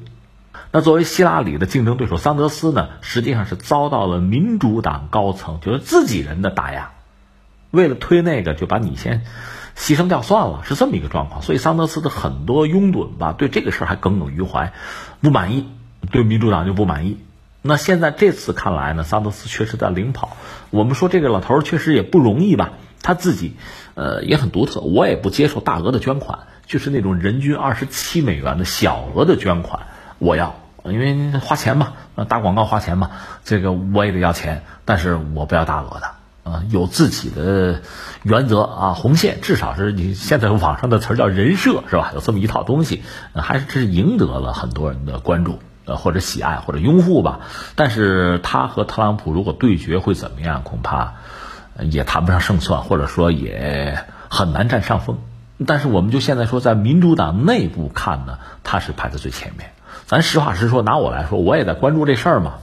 [0.78, 6.92] 那作为希拉里的竞争对手，桑德斯呢，实际上是遭到了民主党高层就是自己人的打压，
[7.72, 9.24] 为了推那个，就把你先
[9.76, 11.42] 牺牲掉算了，是这么一个状况。
[11.42, 14.72] 所以桑德斯的很多拥趸吧，对这个事儿还耿耿于怀，
[15.20, 15.68] 不满意，
[16.12, 17.18] 对民主党就不满意。
[17.64, 20.38] 那现在这次看来呢，桑德斯确实在领跑。
[20.70, 23.54] 我们说这个老头儿确实也不容易吧，他自己
[23.96, 24.82] 呃也很独特。
[24.82, 29.88] 我也不接受大额的捐款，就是那种人均二十七美元的小额的捐款，
[30.20, 30.56] 我要。
[30.92, 31.94] 因为花钱嘛，
[32.28, 33.12] 打广告花钱嘛，
[33.44, 37.82] 这个我也得要钱，但是我不要大额的，啊，有自己的
[38.24, 42.12] 原则啊，红线，至少是你现在网上的词儿叫人设是吧？
[42.14, 47.40] 有这么一套东西，还是是赢得了很多人的关注，呃，或者喜爱或者拥护吧。
[47.76, 50.64] 但是他和特朗普如果对决会怎么样？
[50.64, 51.14] 恐怕
[51.80, 55.20] 也谈不上胜算，或者说也很难占上风。
[55.66, 59.72] 但是我们就现在说，在民主党内部看呢，他是排在最前面。
[60.08, 62.60] 咱实话实说，拿我来说，我也在关注这事儿嘛。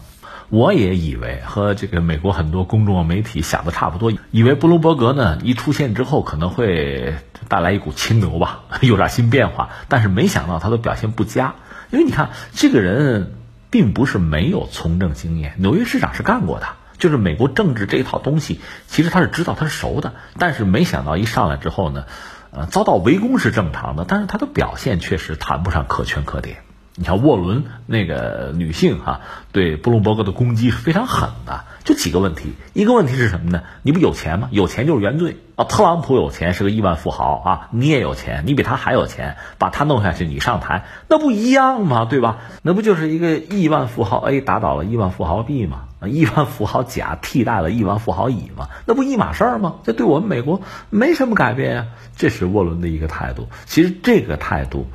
[0.48, 7.16] 我也以为和这个美国很多公众媒体想的差不多，以为布隆伯格呢一出现之后可能会
[7.48, 9.68] 带来一股清流吧， 有点新变化。
[9.88, 11.56] 但是没想到他的表现不佳，
[11.90, 13.34] 因为你看这个人
[13.68, 16.66] 并不是没有从政经验，纽约市长是干过的，
[16.96, 20.14] 就是美国政治这一套东西，其实他是知道，他是熟的。
[20.38, 22.06] 但是没想到一上来之后呢，
[22.52, 26.63] 呃，遭到围攻是正常的，但是他的表现确实谈不上可圈可点。
[26.96, 29.20] 你看沃伦那个女性哈，
[29.50, 31.64] 对布隆伯格的攻击是非常狠的。
[31.82, 33.62] 就几个问题，一个问题是什么呢？
[33.82, 34.48] 你不有钱吗？
[34.52, 35.64] 有钱就是原罪啊！
[35.64, 37.68] 特朗普有钱，是个亿万富豪啊！
[37.72, 42.06] 你也有钱，你比他还有钱，把他弄下去，你上台，那不一样吗？
[42.08, 42.38] 对吧？
[42.62, 45.88] 那不就是一个亿万富豪 A 打倒了亿万富豪 B 吗？
[46.06, 48.68] 亿万富豪甲替代了亿万富豪乙吗？
[48.86, 49.74] 那不一码事儿吗？
[49.82, 51.86] 这对我们美国没什么改变呀。
[52.16, 53.48] 这是沃伦的一个态度。
[53.66, 54.86] 其实这个态度。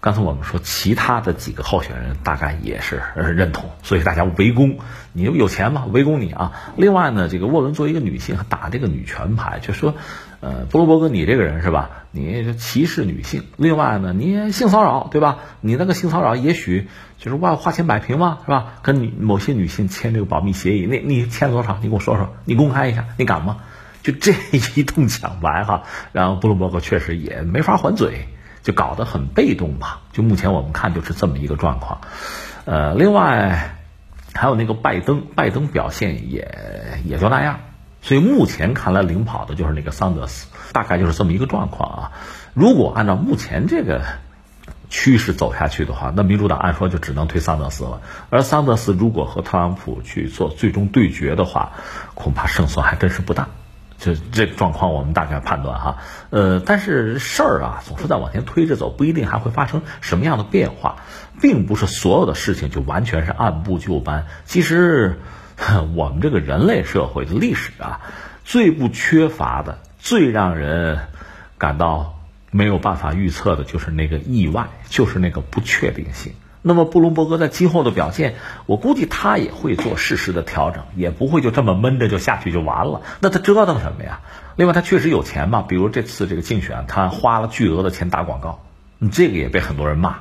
[0.00, 4.78] 刚才我们说，其他的几个候选人大概也是认同，所以大家围攻
[5.12, 5.86] 你有钱吗？
[5.90, 6.52] 围攻你啊！
[6.76, 9.96] 另外呢，这个沃伦作为一个女性，打这个女权牌，就说，
[10.38, 11.90] 呃，布鲁伯格，你这个人是吧？
[12.12, 13.42] 你歧视女性。
[13.56, 15.38] 另外呢，你性骚扰，对吧？
[15.60, 16.86] 你那个性骚扰，也许
[17.18, 18.74] 就是外花钱摆平嘛，是吧？
[18.82, 21.76] 跟你某些女性签这个保密协议，那你签多少？
[21.82, 23.56] 你给我说说，你公开一下，你敢吗？
[24.04, 25.82] 就这一通抢白哈，
[26.12, 28.28] 然后布鲁伯格确实也没法还嘴。
[28.62, 32.00] 就搞得很被动吧，就目前我们看就是这么一个状况，
[32.64, 33.76] 呃，另外
[34.34, 37.60] 还有那个拜登，拜登表现也也就那样，
[38.02, 42.12] 所以目前看来领跑的就是那个桑德斯，大概就是这么一个状况啊。
[42.54, 44.02] 如果按照目前这个
[44.90, 48.00] 趋势走下去的话，那民主党按说就只能推桑德斯了，
[48.30, 51.72] 而桑德斯如果和特朗普去做最终对决的话，
[52.14, 53.48] 恐怕胜算还真是不大。
[53.98, 55.98] 就这个状况，我们大概判断哈，
[56.30, 60.96] 呃，但是事儿啊，总是在往前推着走，不一定还会发生什么样的变化，
[61.42, 64.26] 并不是所有的事情就完全是按部就班。
[64.44, 65.18] 其实，
[65.96, 68.00] 我们这个人类社会的历史啊，
[68.44, 71.00] 最不缺乏的、最让人
[71.58, 72.20] 感到
[72.52, 76.32] 没有办法预测的，就是那个意外，就是那个不确定性。
[76.62, 78.34] 那么布隆伯格在今后的表现，
[78.66, 83.02] 我估计他也会做适时的调整，也不会就这么闷着就下去就完了。
[83.20, 84.20] 那他折腾什么呀？
[84.56, 88.60] 另外，他确实有钱嘛，比如这次这个竞选，他花了巨额的钱打广告，
[89.12, 90.16] 这个也被很多人骂。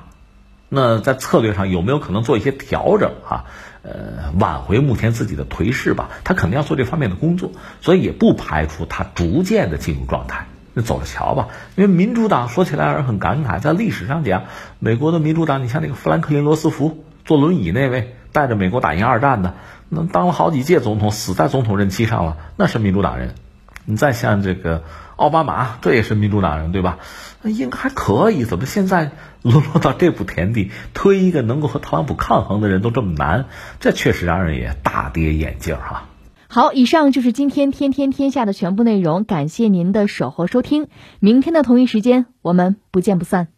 [0.70, 3.46] 那在策略上有没有可能做一些调整啊？
[3.84, 6.10] 呃，挽回目前自己的颓势吧？
[6.26, 10.46] 他肯定要做这方面的工作，所以也不排除他逐渐的进入状态。
[10.80, 14.44] 那走着瞧吧，因为民主党说起来让人很感慨，在历史上讲，
[14.78, 19.56] 美国的民主党，你像那个富兰克林·罗斯福坐轮椅那位，带着美国打赢二战的，
[19.90, 23.34] 那当了好几届总统，死在总统任期上了，那是民主党人。
[23.86, 24.84] 你再像这个
[25.16, 27.00] 奥巴马，这也是民主党人，对吧？
[27.42, 29.10] 那应该还可以，怎么现在
[29.42, 33.46] 沦落到这步田地，推一个能够和特朗普抗衡的人都这么难？
[33.80, 36.04] 这确实让人也大跌眼镜哈。
[36.50, 40.88] 好，以上就是今天天天天下的全部内容，感谢您的守候收听，
[41.20, 43.57] 明天的同一时间我们不见不散。